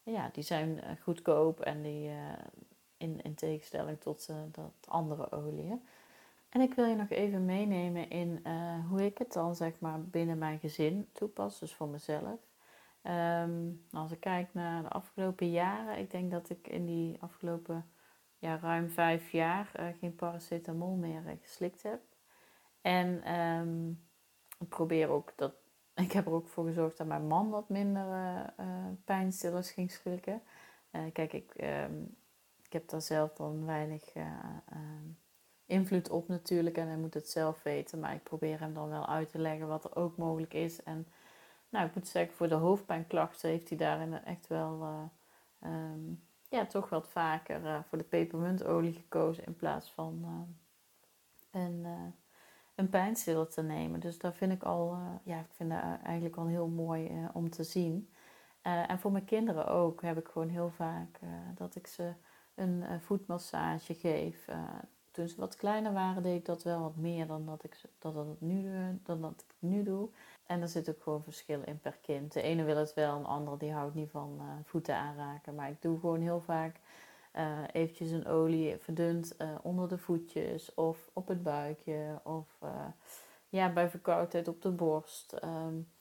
ja, 0.03 0.29
die 0.33 0.43
zijn 0.43 0.97
goedkoop 1.01 1.59
en 1.59 1.81
die 1.81 2.11
in, 2.97 3.21
in 3.21 3.35
tegenstelling 3.35 3.99
tot 4.01 4.29
dat 4.51 4.88
andere 4.88 5.31
oliën. 5.31 5.88
En 6.49 6.61
ik 6.61 6.73
wil 6.73 6.85
je 6.85 6.95
nog 6.95 7.09
even 7.09 7.45
meenemen 7.45 8.09
in 8.09 8.45
hoe 8.89 9.05
ik 9.05 9.17
het 9.17 9.33
dan 9.33 9.55
zeg 9.55 9.79
maar 9.79 10.01
binnen 10.01 10.38
mijn 10.38 10.59
gezin 10.59 11.09
toepas, 11.11 11.59
dus 11.59 11.73
voor 11.73 11.88
mezelf. 11.88 12.39
Um, 13.03 13.85
als 13.91 14.11
ik 14.11 14.19
kijk 14.19 14.53
naar 14.53 14.81
de 14.81 14.89
afgelopen 14.89 15.51
jaren, 15.51 15.97
ik 15.97 16.11
denk 16.11 16.31
dat 16.31 16.49
ik 16.49 16.67
in 16.67 16.85
die 16.85 17.21
afgelopen 17.21 17.89
ja, 18.38 18.57
ruim 18.57 18.89
vijf 18.89 19.31
jaar 19.31 19.93
geen 19.99 20.15
paracetamol 20.15 20.95
meer 20.95 21.38
geslikt 21.41 21.83
heb. 21.83 22.01
En 22.81 23.33
um, 23.33 24.05
ik 24.59 24.69
probeer 24.69 25.09
ook 25.09 25.33
dat. 25.35 25.53
Ik 25.95 26.12
heb 26.12 26.25
er 26.25 26.31
ook 26.31 26.47
voor 26.47 26.65
gezorgd 26.65 26.97
dat 26.97 27.08
mijn 27.08 27.27
man 27.27 27.49
wat 27.49 27.69
minder 27.69 28.05
uh, 28.60 28.65
pijnstillers 29.05 29.71
ging 29.71 29.91
slikken. 29.91 30.41
kijk, 31.13 31.34
ik, 31.34 31.53
um, 31.62 32.15
ik 32.63 32.73
heb 32.73 32.89
daar 32.89 33.01
zelf 33.01 33.34
dan 33.34 33.65
weinig 33.65 34.13
ehm, 34.13 35.05
invloed 35.65 36.10
op 36.10 36.27
natuurlijk 36.27 36.77
en 36.77 36.88
hij 36.88 36.97
moet 36.97 37.13
het 37.13 37.29
zelf 37.29 37.63
weten. 37.63 37.99
Maar 37.99 38.13
ik 38.13 38.23
probeer 38.23 38.60
hem 38.60 38.73
dan 38.73 38.89
wel 38.89 39.08
uit 39.08 39.29
te 39.29 39.39
leggen 39.39 39.67
wat 39.67 39.84
er 39.84 39.95
ook 39.95 40.17
mogelijk 40.17 40.53
is. 40.53 40.84
En 40.84 41.08
nou, 41.69 41.88
ik 41.88 41.95
moet 41.95 42.08
zeggen, 42.08 42.36
voor 42.36 42.47
de 42.47 42.55
hoofdpijnklachten 42.55 43.49
heeft 43.49 43.69
hij 43.69 43.77
daarin 43.77 44.23
echt 44.23 44.47
wel 44.47 44.88
um, 45.63 46.23
ja, 46.49 46.65
toch 46.65 46.89
wat 46.89 47.10
vaker 47.10 47.84
voor 47.89 47.97
de 47.97 48.03
pepermuntolie 48.03 48.93
gekozen 48.93 49.45
in 49.45 49.55
plaats 49.55 49.91
van 49.91 50.47
een, 51.51 51.86
een 52.75 52.89
pijnstiller 52.89 53.47
te 53.47 53.61
nemen. 53.61 53.99
Dus 53.99 54.17
dat 54.17 54.35
vind 54.35 54.51
ik 54.51 54.63
al, 54.63 54.97
ja, 55.23 55.39
ik 55.39 55.53
vind 55.55 55.69
dat 55.69 55.81
eigenlijk 56.03 56.35
al 56.35 56.47
heel 56.47 56.67
mooi 56.67 57.11
om 57.33 57.49
te 57.49 57.63
zien. 57.63 58.09
en 58.61 58.99
voor 58.99 59.11
mijn 59.11 59.25
kinderen 59.25 59.67
ook 59.67 60.01
heb 60.01 60.17
ik 60.17 60.27
gewoon 60.27 60.49
heel 60.49 60.69
vaak 60.69 61.19
dat 61.55 61.75
ik 61.75 61.88
ze 61.88 62.13
een 62.55 62.83
voetmassage 63.01 63.93
geef. 63.93 64.47
toen 65.11 65.27
ze 65.27 65.39
wat 65.39 65.55
kleiner 65.55 65.93
waren 65.93 66.23
deed 66.23 66.39
ik 66.39 66.45
dat 66.45 66.63
wel 66.63 66.81
wat 66.81 66.95
meer 66.95 67.27
dan 67.27 67.45
dat 67.45 67.63
ik, 67.63 67.81
dat, 67.99 68.13
dat, 68.13 68.41
nu, 68.41 68.71
dan 69.03 69.21
dat 69.21 69.45
ik 69.47 69.55
nu 69.59 69.83
doe. 69.83 70.09
En 70.45 70.61
er 70.61 70.67
zit 70.67 70.89
ook 70.89 71.03
gewoon 71.03 71.23
verschil 71.23 71.61
in 71.65 71.79
per 71.79 71.97
kind. 72.01 72.33
De 72.33 72.41
ene 72.41 72.63
wil 72.63 72.77
het 72.77 72.93
wel, 72.93 73.17
een 73.17 73.25
ander 73.25 73.57
die 73.57 73.71
houdt 73.71 73.95
niet 73.95 74.09
van 74.09 74.41
voeten 74.63 74.95
aanraken. 74.95 75.55
Maar 75.55 75.69
ik 75.69 75.81
doe 75.81 75.99
gewoon 75.99 76.21
heel 76.21 76.41
vaak 76.41 76.79
uh, 77.38 77.60
eventjes 77.71 78.12
een 78.12 78.28
olie 78.28 78.78
verdund 78.78 79.36
uh, 79.41 79.56
onder 79.62 79.88
de 79.88 79.98
voetjes 79.98 80.74
of 80.74 81.10
op 81.13 81.28
het 81.28 81.43
buikje 81.43 82.19
of 82.24 82.60
ja, 83.50 83.74
bij 83.74 83.89
verkoudheid 83.89 84.48
op 84.48 84.62
de 84.62 84.71
borst. 84.71 85.34
Um, 85.43 85.91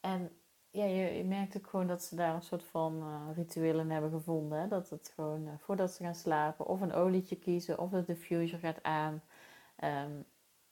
en 0.00 0.30
ja, 0.70 0.84
je, 0.84 1.24
merkt 1.24 1.56
ook 1.56 1.66
gewoon 1.66 1.86
dat 1.86 2.02
ze 2.02 2.16
daar 2.16 2.34
een 2.34 2.42
soort 2.42 2.64
van 2.64 3.04
ritueel 3.34 3.78
in 3.78 3.90
hebben 3.90 4.10
gevonden. 4.10 4.60
Hè? 4.60 4.68
Dat 4.68 4.90
het 4.90 5.12
gewoon 5.14 5.48
voordat 5.58 5.92
ze 5.92 6.02
gaan 6.02 6.14
slapen 6.14 6.66
of 6.66 6.80
een 6.80 6.92
olietje 6.92 7.36
kiezen 7.36 7.78
of 7.78 7.90
de 7.90 8.04
diffuser 8.04 8.58
gaat 8.58 8.82
aan. 8.82 9.22
Um, 9.84 10.24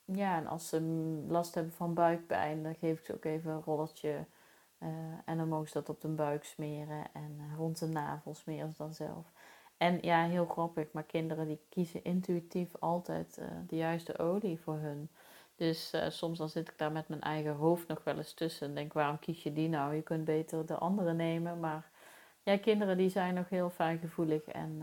ja, 0.04 0.37
en 0.37 0.46
als 0.46 0.68
ze 0.68 0.80
last 1.28 1.54
hebben 1.54 1.72
van 1.72 1.94
buikpijn, 1.94 2.62
dan 2.62 2.74
geef 2.74 2.98
ik 2.98 3.04
ze 3.04 3.14
ook 3.14 3.24
even 3.24 3.52
een 3.52 3.62
rolletje. 3.62 4.26
En 5.24 5.37
dan 5.37 5.48
mogen 5.48 5.68
ze 5.68 5.72
dat 5.72 5.88
op 5.88 6.00
de 6.00 6.09
buik 6.09 6.44
smeren 6.44 7.04
en 7.12 7.40
rond 7.56 7.78
de 7.78 7.87
navel 7.87 8.35
smeren 8.35 8.70
ze 8.70 8.76
dan 8.76 8.94
zelf. 8.94 9.33
En 9.80 9.98
ja, 10.02 10.24
heel 10.24 10.46
grappig, 10.46 10.92
maar 10.92 11.02
kinderen 11.02 11.46
die 11.46 11.60
kiezen 11.68 12.04
intuïtief 12.04 12.74
altijd 12.78 13.38
uh, 13.38 13.46
de 13.66 13.76
juiste 13.76 14.18
olie 14.18 14.60
voor 14.60 14.78
hun. 14.78 15.10
Dus 15.54 15.94
soms 16.08 16.38
dan 16.38 16.48
zit 16.48 16.68
ik 16.68 16.78
daar 16.78 16.92
met 16.92 17.08
mijn 17.08 17.20
eigen 17.20 17.54
hoofd 17.54 17.88
nog 17.88 18.04
wel 18.04 18.16
eens 18.16 18.34
tussen 18.34 18.68
en 18.68 18.74
denk, 18.74 18.92
waarom 18.92 19.18
kies 19.18 19.42
je 19.42 19.52
die 19.52 19.68
nou? 19.68 19.94
Je 19.94 20.02
kunt 20.02 20.24
beter 20.24 20.66
de 20.66 20.74
andere 20.74 21.12
nemen. 21.12 21.60
Maar 21.60 21.90
ja, 22.42 22.58
kinderen 22.58 22.96
die 22.96 23.08
zijn 23.08 23.34
nog 23.34 23.48
heel 23.48 23.70
fijngevoelig 23.70 24.44
en 24.44 24.82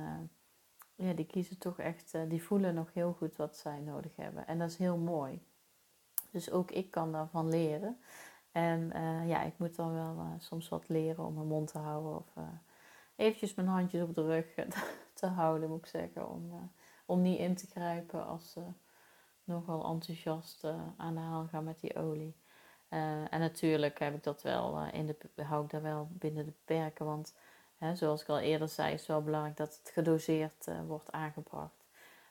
ja, 0.96 1.14
die 1.14 1.26
kiezen 1.26 1.58
toch 1.58 1.80
echt, 1.80 2.18
die 2.28 2.44
voelen 2.44 2.74
nog 2.74 2.94
heel 2.94 3.14
goed 3.14 3.36
wat 3.36 3.58
zij 3.58 3.80
nodig 3.80 4.16
hebben. 4.16 4.48
En 4.48 4.58
dat 4.60 4.70
is 4.70 4.78
heel 4.78 4.98
mooi. 4.98 5.42
Dus 6.32 6.52
ook 6.52 6.72
ik 6.72 6.92
kan 6.92 7.12
daarvan 7.12 7.50
leren. 7.50 7.98
En 8.52 8.92
ja, 9.26 9.44
ik 9.44 9.54
moet 9.58 9.76
dan 9.76 9.94
wel 9.94 10.26
soms 10.38 10.70
wat 10.70 10.90
leren 10.90 11.26
om 11.26 11.34
mijn 11.34 11.48
mond 11.48 11.72
te 11.72 11.78
houden. 11.78 12.16
Of 12.16 12.34
eventjes 13.18 13.54
mijn 13.54 13.68
handjes 13.68 14.04
op 14.04 14.16
de 14.16 14.26
rug 14.26 14.46
te 15.14 15.26
houden, 15.26 15.70
moet 15.70 15.80
ik 15.80 15.86
zeggen. 15.86 16.30
Om, 16.30 16.72
om 17.06 17.22
niet 17.22 17.40
in 17.40 17.56
te 17.56 17.68
grijpen 17.68 18.26
als 18.26 18.52
ze 18.52 18.62
nogal 19.44 19.86
enthousiast 19.86 20.64
aan 20.98 21.14
de 21.14 21.20
haal 21.20 21.48
gaan 21.48 21.64
met 21.64 21.80
die 21.80 21.96
olie. 21.96 22.36
en 22.90 23.40
natuurlijk 23.40 24.00
heb 24.00 24.16
ik 24.16 24.24
dat 24.24 24.42
wel 24.42 24.86
in 24.92 25.06
de, 25.06 25.44
hou 25.44 25.64
ik 25.64 25.70
daar 25.70 25.82
wel 25.82 26.08
binnen 26.12 26.46
de 26.46 26.52
beperken. 26.52 27.06
Want 27.06 27.34
zoals 27.94 28.22
ik 28.22 28.30
al 28.30 28.40
eerder 28.40 28.70
zei, 28.70 28.94
is 28.94 29.00
het 29.00 29.10
wel 29.10 29.24
belangrijk 29.24 29.58
dat 29.58 29.80
het 29.84 29.92
gedoseerd 29.94 30.68
wordt 30.88 31.12
aangebracht. 31.12 31.88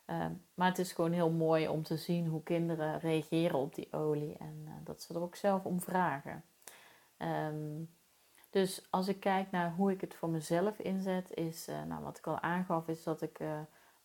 Ehm, 0.07 0.31
maar 0.53 0.67
het 0.67 0.77
is 0.77 0.91
gewoon 0.91 1.11
heel 1.11 1.31
mooi 1.31 1.67
om 1.67 1.83
te 1.83 1.97
zien 1.97 2.27
hoe 2.27 2.43
kinderen 2.43 2.99
reageren 2.99 3.59
op 3.59 3.75
die 3.75 3.93
olie 3.93 4.37
en 4.37 4.81
dat 4.83 5.01
ze 5.01 5.13
er 5.13 5.21
ook 5.21 5.35
zelf 5.35 5.65
om 5.65 5.81
vragen. 5.81 6.43
Ehm, 7.17 7.83
dus 8.59 8.81
als 8.89 9.07
ik 9.07 9.19
kijk 9.19 9.51
naar 9.51 9.73
hoe 9.73 9.91
ik 9.91 10.01
het 10.01 10.15
voor 10.15 10.29
mezelf 10.29 10.79
inzet, 10.79 11.33
is, 11.33 11.69
uh, 11.69 11.83
nou, 11.83 12.03
wat 12.03 12.17
ik 12.17 12.27
al 12.27 12.39
aangaf, 12.39 12.87
is 12.87 13.03
dat 13.03 13.21
ik 13.21 13.39
uh, 13.39 13.59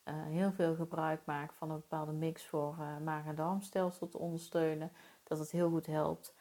heel 0.05 0.53
veel 0.53 0.75
gebruik 0.75 1.21
maak 1.25 1.53
van 1.53 1.71
een 1.71 1.77
bepaalde 1.77 2.13
mix 2.13 2.47
voor 2.47 2.75
maag- 3.05 3.27
en 3.27 3.35
darmstelsel 3.35 4.09
te 4.09 4.19
ondersteunen. 4.19 4.93
Dat 5.25 5.39
het 5.39 5.51
heel 5.51 5.71
goed 5.71 5.87
helpt. 5.87 6.35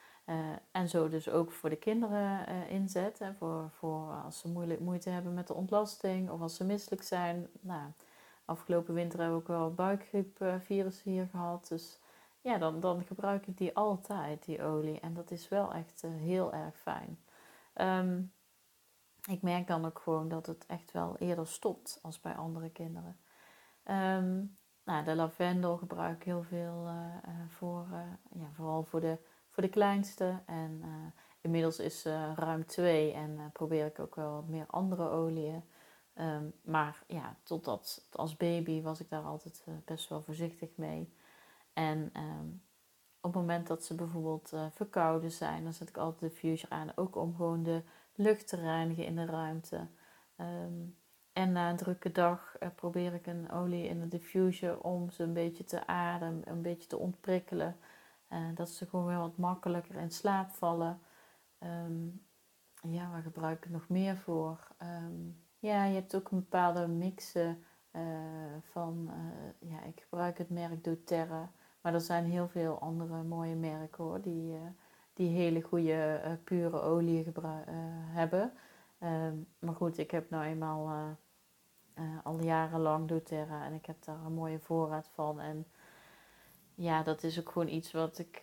en 0.71 0.89
zo 0.89 1.09
dus 1.09 1.29
ook 1.29 1.51
voor 1.51 1.69
de 1.69 1.75
kinderen 1.75 2.47
inzet. 2.67 3.19
Hè, 3.19 3.33
voor, 3.33 3.69
voor 3.69 4.13
als 4.25 4.39
ze 4.39 4.47
moeilijk, 4.47 4.79
moeite 4.79 5.09
hebben 5.09 5.33
met 5.33 5.47
de 5.47 5.53
ontlasting 5.53 6.29
of 6.29 6.41
als 6.41 6.55
ze 6.55 6.63
misselijk 6.63 7.03
zijn. 7.03 7.47
Nou, 7.61 7.91
Afgelopen 8.45 8.93
winter 8.93 9.19
hebben 9.19 9.37
we 9.37 9.43
ook 9.43 9.47
wel 9.47 9.73
buikgriepvirus 9.73 11.03
hier 11.03 11.27
gehad. 11.31 11.67
Dus 11.67 11.99
ja, 12.41 12.57
dan, 12.57 12.79
dan 12.79 13.03
gebruik 13.03 13.47
ik 13.47 13.57
die 13.57 13.75
altijd, 13.75 14.45
die 14.45 14.63
olie. 14.63 14.99
En 14.99 15.13
dat 15.13 15.31
is 15.31 15.49
wel 15.49 15.73
echt 15.73 16.01
heel 16.01 16.53
erg 16.53 16.77
fijn. 16.77 17.17
Um, 17.73 18.33
ik 19.27 19.41
merk 19.41 19.67
dan 19.67 19.85
ook 19.85 19.99
gewoon 19.99 20.29
dat 20.29 20.45
het 20.45 20.65
echt 20.65 20.91
wel 20.91 21.17
eerder 21.17 21.47
stopt 21.47 21.99
als 22.01 22.19
bij 22.19 22.35
andere 22.35 22.69
kinderen. 22.69 23.19
Um, 23.83 24.57
nou, 24.83 25.03
de 25.03 25.15
lavendel 25.15 25.77
gebruik 25.77 26.15
ik 26.15 26.23
heel 26.23 26.43
veel 26.43 26.87
uh, 26.87 27.15
voor, 27.47 27.87
ja, 28.31 28.51
vooral 28.51 28.83
voor 28.83 28.99
de, 28.99 29.17
voor 29.47 29.63
de 29.63 29.69
kleinste. 29.69 30.41
En 30.45 30.83
inmiddels 31.41 31.79
is 31.79 32.01
ze 32.01 32.33
ruim 32.35 32.65
twee 32.65 33.13
en 33.13 33.49
probeer 33.53 33.85
ik 33.85 33.99
ook 33.99 34.15
wel 34.15 34.45
meer 34.47 34.65
andere 34.67 35.09
oliën. 35.09 35.63
Ehm, 36.13 36.49
maar 36.63 37.03
ja, 37.07 37.37
totdat 37.43 38.07
als 38.11 38.37
baby 38.37 38.81
was 38.81 38.99
ik 38.99 39.09
daar 39.09 39.23
altijd 39.23 39.65
best 39.85 40.09
wel 40.09 40.21
voorzichtig 40.21 40.77
mee. 40.77 41.13
En 41.73 42.11
op 43.21 43.33
het 43.33 43.41
moment 43.41 43.67
dat 43.67 43.83
ze 43.83 43.95
bijvoorbeeld 43.95 44.51
uh, 44.53 44.65
verkouden 44.71 45.31
zijn, 45.31 45.63
dan 45.63 45.73
zet 45.73 45.89
ik 45.89 45.97
altijd 45.97 46.19
de 46.19 46.27
diffuser 46.27 46.69
aan. 46.69 46.91
Ook 46.95 47.15
om 47.15 47.35
gewoon 47.35 47.63
de 47.63 47.83
lucht 48.15 48.47
te 48.47 48.55
reinigen 48.55 49.05
in 49.05 49.15
de 49.15 49.25
ruimte. 49.25 49.87
Um, 50.37 50.95
en 51.33 51.51
na 51.51 51.69
een 51.69 51.75
drukke 51.77 52.11
dag 52.11 52.55
uh, 52.59 52.69
probeer 52.75 53.13
ik 53.13 53.27
een 53.27 53.51
olie 53.51 53.87
in 53.87 53.99
de 53.99 54.07
diffuser 54.07 54.79
om 54.81 55.09
ze 55.09 55.23
een 55.23 55.33
beetje 55.33 55.63
te 55.63 55.87
ademen, 55.87 56.49
een 56.49 56.61
beetje 56.61 56.87
te 56.87 56.97
ontprikkelen. 56.97 57.77
dat 58.53 58.69
ze 58.69 58.85
gewoon 58.85 59.05
weer 59.05 59.17
wat 59.17 59.37
makkelijker 59.37 59.95
in 59.95 60.11
slaap 60.11 60.49
vallen. 60.49 60.99
ja, 62.81 63.09
waar 63.11 63.21
gebruik 63.21 63.57
ik 63.57 63.63
het 63.63 63.73
nog 63.73 63.89
meer 63.89 64.17
voor? 64.17 64.67
Ja, 65.59 65.83
je 65.83 65.93
hebt 65.93 66.15
ook 66.15 66.31
een 66.31 66.39
bepaalde 66.39 66.87
mixen 66.87 67.63
uh, 67.91 68.01
van, 68.61 69.09
uh, 69.09 69.69
ja, 69.69 69.83
ik 69.83 69.99
gebruik 69.99 70.37
het 70.37 70.49
merk 70.49 70.83
doTERRA, 70.83 71.51
maar 71.81 71.93
er 71.93 72.01
zijn 72.01 72.25
heel 72.25 72.47
veel 72.47 72.79
andere 72.79 73.23
mooie 73.23 73.55
merken 73.55 74.03
hoor, 74.03 74.21
die, 74.21 74.53
uh, 74.53 74.59
die 75.13 75.29
hele 75.29 75.61
goede 75.61 76.21
pure 76.43 76.81
olie 76.81 77.31
hebben. 78.05 78.53
Ehm, 78.99 79.35
maar 79.59 79.75
goed, 79.75 79.97
ik 79.97 80.11
heb 80.11 80.29
nou 80.29 80.43
eenmaal 80.43 81.15
al 82.23 82.41
jarenlang 82.41 83.07
doTERRA 83.07 83.65
en 83.65 83.73
ik 83.73 83.85
heb 83.85 84.03
daar 84.03 84.25
een 84.25 84.33
mooie 84.33 84.59
voorraad 84.59 85.09
van. 85.13 85.39
En 85.39 85.67
ja, 86.75 87.03
dat 87.03 87.23
is 87.23 87.39
ook 87.39 87.49
gewoon 87.51 87.67
iets 87.67 87.91
wat 87.91 88.17
ik, 88.19 88.41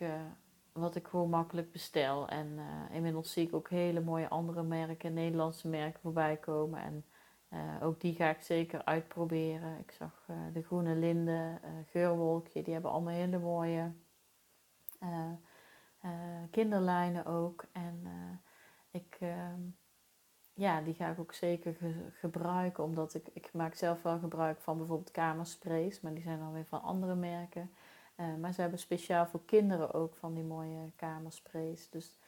wat 0.72 0.94
ik 0.94 1.06
gewoon 1.06 1.30
makkelijk 1.30 1.72
bestel. 1.72 2.28
En 2.28 2.58
inmiddels 2.92 3.32
zie 3.32 3.46
ik 3.46 3.54
ook 3.54 3.70
hele 3.70 4.00
mooie 4.00 4.28
andere 4.28 4.62
merken, 4.62 5.14
Nederlandse 5.14 5.68
merken 5.68 6.00
voorbij 6.00 6.36
komen. 6.36 6.80
En 6.80 7.04
uh, 7.52 7.82
ook 7.82 8.00
die 8.00 8.14
ga 8.14 8.30
ik 8.30 8.40
zeker 8.40 8.84
uitproberen. 8.84 9.78
Ik 9.78 9.90
zag 9.90 10.26
uh, 10.30 10.36
de 10.52 10.62
Groene 10.62 10.94
Linde, 10.94 11.60
Geurwolkje, 11.90 12.62
die 12.62 12.72
hebben 12.72 12.90
allemaal 12.90 13.14
hele 13.14 13.38
mooie 13.38 13.92
kinderlijnen 16.50 17.26
ook. 17.26 17.64
En 17.72 18.02
ik, 18.90 19.16
ehm, 19.20 19.60
ja, 20.54 20.80
die 20.80 20.94
ga 20.94 21.08
ik 21.08 21.18
ook 21.18 21.32
zeker 21.32 21.74
ge 21.74 22.08
gebruiken, 22.12 22.84
omdat 22.84 23.14
ik, 23.14 23.28
ik 23.32 23.52
maak 23.52 23.74
zelf 23.74 24.02
wel 24.02 24.18
gebruik 24.18 24.60
van 24.60 24.76
bijvoorbeeld 24.76 25.10
kamersprays, 25.10 26.00
maar 26.00 26.14
die 26.14 26.22
zijn 26.22 26.38
dan 26.38 26.52
weer 26.52 26.66
van 26.66 26.82
andere 26.82 27.14
merken. 27.14 27.70
Maar 28.40 28.52
ze 28.52 28.60
hebben 28.60 28.78
speciaal 28.78 29.26
voor 29.26 29.44
kinderen 29.44 29.94
ook 29.94 30.16
van 30.16 30.34
die 30.34 30.44
mooie 30.44 30.92
kamersprays. 30.96 31.90
Dus 31.90 32.18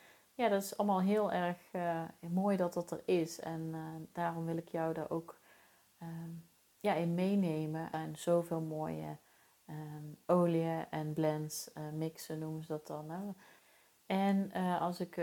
ja, 0.41 0.49
dat 0.49 0.63
is 0.63 0.77
allemaal 0.77 1.01
heel 1.01 1.33
erg 1.33 1.57
uh, 1.73 2.03
mooi 2.29 2.57
dat 2.57 2.73
dat 2.73 2.91
er 2.91 3.03
is. 3.05 3.41
En 3.41 3.61
uh, 3.75 3.79
daarom 4.13 4.45
wil 4.45 4.57
ik 4.57 4.69
jou 4.69 4.95
daar 4.95 5.11
ook 5.11 5.39
ehm, 5.99 6.31
ja, 6.81 6.95
in 6.95 7.15
meenemen. 7.15 7.93
En 7.93 8.17
zoveel 8.17 8.61
mooie 8.61 9.17
um, 9.69 10.17
oliën 10.27 10.87
en 10.91 11.13
blends, 11.13 11.71
mixen 11.93 12.39
noemen 12.39 12.63
ze 12.63 12.69
dat 12.69 12.87
dan. 12.87 13.11
Hè. 13.11 13.19
En 14.07 14.53
als 14.81 15.01
ik 15.01 15.21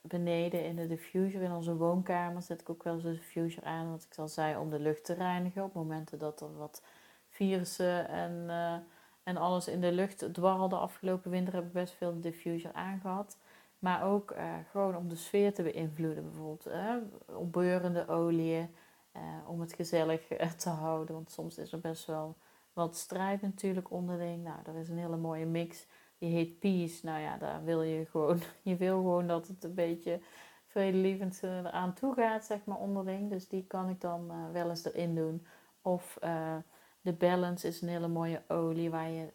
beneden 0.00 0.64
in 0.64 0.76
de 0.76 0.86
diffuser 0.86 1.42
in 1.42 1.52
onze 1.52 1.76
woonkamer 1.76 2.42
zet 2.42 2.60
ik 2.60 2.70
ook 2.70 2.82
wel 2.82 2.94
eens 2.94 3.04
een 3.04 3.12
diffuser 3.12 3.64
aan. 3.64 3.90
Wat 3.90 4.06
ik 4.10 4.18
al 4.18 4.28
zei, 4.28 4.56
om 4.56 4.70
de 4.70 4.78
lucht 4.78 5.04
te 5.04 5.14
reinigen. 5.14 5.64
Op 5.64 5.74
momenten 5.74 6.18
dat 6.18 6.40
er 6.40 6.56
wat 6.56 6.82
virussen 7.28 8.08
en 8.08 8.50
en 9.22 9.36
alles 9.36 9.68
in 9.68 9.80
de 9.80 9.92
lucht 9.92 10.34
dwarrelde 10.34 10.76
afgelopen 10.76 11.30
winter 11.30 11.54
heb 11.54 11.64
ik 11.64 11.72
best 11.72 11.94
veel 11.94 12.12
de 12.12 12.20
diffuser 12.20 12.72
aangehad. 12.72 13.38
Maar 13.80 14.04
ook 14.04 14.30
uh, 14.30 14.54
gewoon 14.70 14.96
om 14.96 15.08
de 15.08 15.16
sfeer 15.16 15.54
te 15.54 15.62
beïnvloeden. 15.62 16.24
Bijvoorbeeld 16.24 16.66
uh, 16.66 16.94
opbeurende 17.38 18.08
oliën. 18.08 18.74
Uh, 19.16 19.22
om 19.46 19.60
het 19.60 19.72
gezellig 19.72 20.26
te 20.56 20.68
houden. 20.68 21.14
Want 21.14 21.30
soms 21.30 21.58
is 21.58 21.72
er 21.72 21.80
best 21.80 22.06
wel 22.06 22.36
wat 22.72 22.96
strijd 22.96 23.42
natuurlijk 23.42 23.90
onderling. 23.90 24.44
Nou, 24.44 24.58
er 24.66 24.76
is 24.76 24.88
een 24.88 24.98
hele 24.98 25.16
mooie 25.16 25.46
mix. 25.46 25.86
Die 26.18 26.34
heet 26.34 26.58
Peace. 26.58 27.06
Nou 27.06 27.20
ja, 27.20 27.36
daar 27.36 27.64
wil 27.64 27.82
je 27.82 28.06
gewoon... 28.06 28.40
Je 28.62 28.76
wil 28.76 28.96
gewoon 28.96 29.26
dat 29.26 29.48
het 29.48 29.64
een 29.64 29.74
beetje 29.74 30.20
vredelievend 30.66 31.42
eraan 31.42 31.94
toe 31.94 32.14
gaat, 32.14 32.44
zeg 32.44 32.64
maar, 32.64 32.78
onderling. 32.78 33.30
Dus 33.30 33.48
die 33.48 33.66
kan 33.66 33.88
ik 33.88 34.00
dan 34.00 34.52
wel 34.52 34.68
eens 34.68 34.84
erin 34.84 35.14
doen. 35.14 35.46
Of 35.82 36.18
de 37.00 37.12
Balance 37.12 37.66
is 37.66 37.82
een 37.82 37.88
hele 37.88 38.08
mooie 38.08 38.42
olie 38.48 38.90
waar 38.90 39.10
je, 39.10 39.32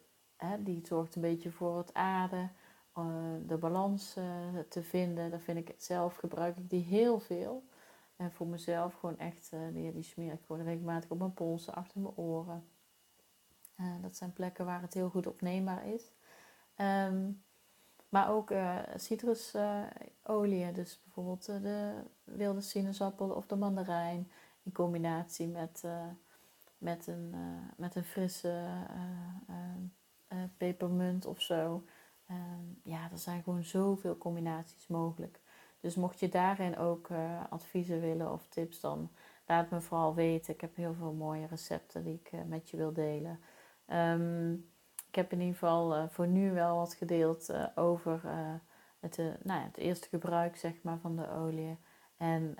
die 0.58 0.86
zorgt 0.86 1.14
een 1.14 1.22
beetje 1.22 1.50
voor 1.50 1.78
het 1.78 1.94
aarden, 1.94 2.52
de 3.46 3.56
balans 3.60 4.16
uh, 4.16 4.24
te 4.68 4.82
vinden. 4.82 5.30
Daar 5.30 5.40
vind 5.40 5.58
ik 5.58 5.74
zelf, 5.78 6.16
gebruik 6.16 6.56
ik 6.56 6.70
die 6.70 6.84
heel 6.84 7.20
veel. 7.20 7.64
En 8.16 8.32
voor 8.32 8.46
mezelf 8.46 8.94
gewoon 8.94 9.18
echt, 9.18 9.50
uh, 9.54 9.60
die, 9.72 9.92
die 9.92 10.02
smeer 10.02 10.32
ik 10.32 10.40
gewoon 10.46 10.62
regelmatig 10.62 11.10
op 11.10 11.18
mijn 11.18 11.34
polsen, 11.34 11.74
achter 11.74 12.00
mijn 12.00 12.16
oren. 12.16 12.64
dat 14.00 14.16
zijn 14.16 14.32
plekken 14.32 14.64
waar 14.64 14.82
het 14.82 14.94
heel 14.94 15.08
goed 15.08 15.26
opneembaar 15.26 15.86
is. 15.86 16.12
Um, 16.76 17.42
maar 18.08 18.30
ook 18.30 18.52
citrusolie, 18.96 20.72
dus 20.72 21.00
bijvoorbeeld 21.02 21.44
de 21.44 21.92
wilde 22.24 22.60
sinaasappel 22.60 23.30
of 23.30 23.46
de 23.46 23.56
mandarijn 23.56 24.30
in 24.62 24.72
combinatie 24.72 25.48
met 25.48 25.82
met 26.78 27.06
een, 27.06 27.30
uh, 27.34 27.40
met 27.76 27.94
een 27.94 28.04
frisse 28.04 28.64
uh, 30.32 30.38
pepermunt 30.56 31.26
of 31.26 31.42
zo. 31.42 31.84
Ehm, 32.26 32.64
ja, 32.82 33.10
er 33.10 33.18
zijn 33.18 33.42
gewoon 33.42 33.64
zoveel 33.64 34.18
combinaties 34.18 34.86
mogelijk. 34.86 35.40
Dus 35.80 35.94
mocht 35.94 36.20
je 36.20 36.28
daarin 36.28 36.76
ook 36.76 37.08
adviezen 37.50 38.00
willen 38.00 38.32
of 38.32 38.46
tips, 38.48 38.80
dan 38.80 39.10
laat 39.46 39.70
me 39.70 39.80
vooral 39.80 40.14
weten. 40.14 40.54
Ik 40.54 40.60
heb 40.60 40.76
heel 40.76 40.94
veel 40.94 41.12
mooie 41.12 41.46
recepten 41.46 42.04
die 42.04 42.20
ik 42.24 42.46
met 42.46 42.70
je 42.70 42.76
wil 42.76 42.92
delen. 42.92 43.40
Um, 43.86 44.70
ik 45.08 45.14
heb 45.14 45.32
in 45.32 45.40
ieder 45.40 45.54
geval 45.54 46.08
voor 46.08 46.26
nu 46.26 46.52
wel 46.52 46.76
wat 46.76 46.94
gedeeld 46.94 47.52
over 47.74 48.20
het, 49.00 49.16
nou 49.16 49.60
ja, 49.60 49.66
het 49.66 49.76
eerste 49.76 50.08
gebruik 50.08 50.56
zeg 50.56 50.72
maar, 50.82 50.98
van 50.98 51.16
de 51.16 51.30
olie. 51.30 51.78
En 52.16 52.54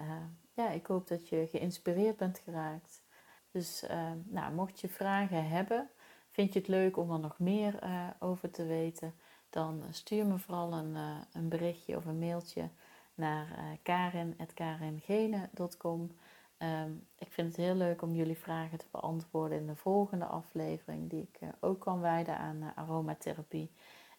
ja, 0.53 0.71
ik 0.71 0.87
hoop 0.87 1.09
dat 1.09 1.29
je 1.29 1.47
geïnspireerd 1.47 2.17
bent 2.17 2.39
geraakt. 2.39 3.03
Dus 3.51 3.85
nou, 4.25 4.55
mocht 4.55 4.81
je 4.81 4.89
vragen 4.89 5.49
hebben, 5.49 5.91
vind 6.31 6.53
je 6.53 6.59
het 6.59 6.69
leuk 6.69 6.97
om 6.97 7.13
er 7.13 7.19
nog 7.19 7.39
meer 7.39 7.79
over 8.19 8.51
te 8.51 8.67
weten, 8.67 9.15
dan 9.51 9.83
stuur 9.91 10.27
me 10.27 10.39
vooral 10.39 10.73
een, 10.73 10.95
uh, 10.95 11.17
een 11.33 11.49
berichtje 11.49 11.97
of 11.97 12.07
een 12.07 12.19
mailtje 12.19 12.69
naar 13.15 13.79
karin.karingene.com. 13.83 16.01
Um, 16.01 16.11
ehm, 16.57 16.91
ik 17.19 17.33
vind 17.33 17.49
het 17.49 17.57
heel 17.57 17.75
leuk 17.75 18.03
om 18.03 18.15
jullie 18.15 18.39
vragen 18.39 18.79
te 18.79 18.87
beantwoorden 18.91 19.59
in 19.59 19.67
de 19.67 19.77
volgende 19.77 20.25
aflevering, 20.25 21.11
die 21.11 21.29
ik 21.33 21.39
ook 21.61 21.81
kan 21.81 22.01
wijden 22.01 22.39
aan 22.39 22.73
aromatherapie. 22.75 23.71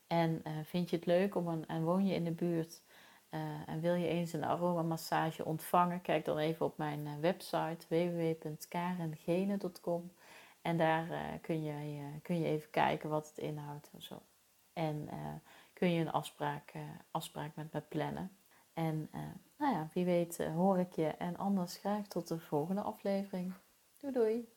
En 0.08 0.44
vind 0.66 0.90
je 0.90 0.96
het 0.96 1.06
leuk 1.06 1.36
om 1.36 1.48
een, 1.48 1.68
en 1.68 1.84
woon 1.84 2.06
je 2.06 2.14
in 2.14 2.24
de 2.24 2.32
buurt 2.32 2.82
en 3.66 3.82
wil 3.82 3.94
je 3.94 4.08
eens 4.08 4.34
een 4.34 4.44
aromamassage 4.44 5.46
ontvangen? 5.46 6.02
Kijk 6.02 6.26
dan 6.26 6.38
even 6.38 6.66
op 6.66 6.78
mijn 6.78 7.20
website 7.20 7.86
www.karengene.com 7.90 10.12
en 10.62 10.78
daar 10.78 11.08
kun, 11.42 11.64
je, 11.64 12.02
kun 12.22 12.40
je 12.40 12.46
even 12.46 12.70
kijken 12.70 13.10
wat 13.10 13.28
het 13.28 13.38
inhoudt 13.38 13.90
en 13.94 14.02
zo. 14.02 14.22
En 14.78 15.10
kun 15.74 15.92
je 15.92 16.02
een 16.02 16.12
afspraak, 16.12 16.74
afspraak 17.12 17.56
met 17.56 17.74
me 17.74 17.82
plannen. 17.82 18.38
En 18.74 19.10
nou 19.58 19.74
ja, 19.74 19.88
wie 19.94 20.06
weet 20.06 20.38
hoor 20.38 20.80
ik 20.80 20.92
je 20.92 21.08
en 21.08 21.38
anders 21.38 21.78
graag 21.78 22.08
tot 22.08 22.28
de 22.28 22.40
volgende 22.40 22.82
aflevering. 22.82 23.54
Doei 23.98 24.14
doei! 24.14 24.50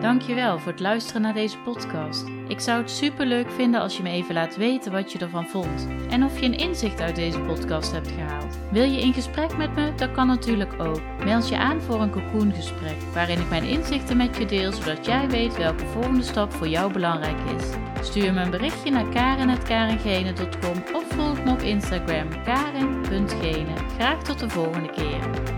Dankjewel 0.00 0.58
voor 0.58 0.72
het 0.72 0.80
luisteren 0.80 1.22
naar 1.22 1.34
deze 1.34 1.58
podcast. 1.58 2.24
Ik 2.48 2.60
zou 2.60 2.80
het 2.80 2.90
super 2.90 3.26
leuk 3.26 3.50
vinden 3.50 3.80
als 3.80 3.96
je 3.96 4.02
me 4.02 4.10
even 4.10 4.34
laat 4.34 4.56
weten 4.56 4.92
wat 4.92 5.12
je 5.12 5.18
ervan 5.18 5.46
vond 5.46 5.88
en 6.10 6.24
of 6.24 6.40
je 6.40 6.46
een 6.46 6.58
inzicht 6.58 7.00
uit 7.00 7.16
deze 7.16 7.40
podcast 7.40 7.92
hebt 7.92 8.10
gehaald. 8.10 8.58
Wil 8.70 8.82
je 8.82 9.00
in 9.00 9.12
gesprek 9.12 9.56
met 9.56 9.74
me? 9.74 9.94
Dat 9.94 10.12
kan 10.12 10.26
natuurlijk 10.26 10.80
ook. 10.82 11.00
Meld 11.24 11.48
je 11.48 11.58
aan 11.58 11.80
voor 11.80 12.00
een 12.00 12.10
cocoongesprek 12.10 12.96
waarin 13.14 13.40
ik 13.40 13.48
mijn 13.48 13.64
inzichten 13.64 14.16
met 14.16 14.36
je 14.36 14.46
deel 14.46 14.72
zodat 14.72 15.06
jij 15.06 15.28
weet 15.28 15.56
welke 15.56 15.86
volgende 15.86 16.22
stap 16.22 16.52
voor 16.52 16.68
jou 16.68 16.92
belangrijk 16.92 17.38
is. 17.58 17.64
Stuur 18.06 18.32
me 18.32 18.40
een 18.40 18.50
berichtje 18.50 18.90
naar 18.90 19.08
karen.karengene.com 19.08 20.94
of 20.94 21.04
volg 21.08 21.44
me 21.44 21.50
op 21.50 21.60
Instagram 21.60 22.42
karen.gene. 22.44 23.74
Graag 23.94 24.22
tot 24.22 24.38
de 24.38 24.48
volgende 24.48 24.90
keer. 24.90 25.57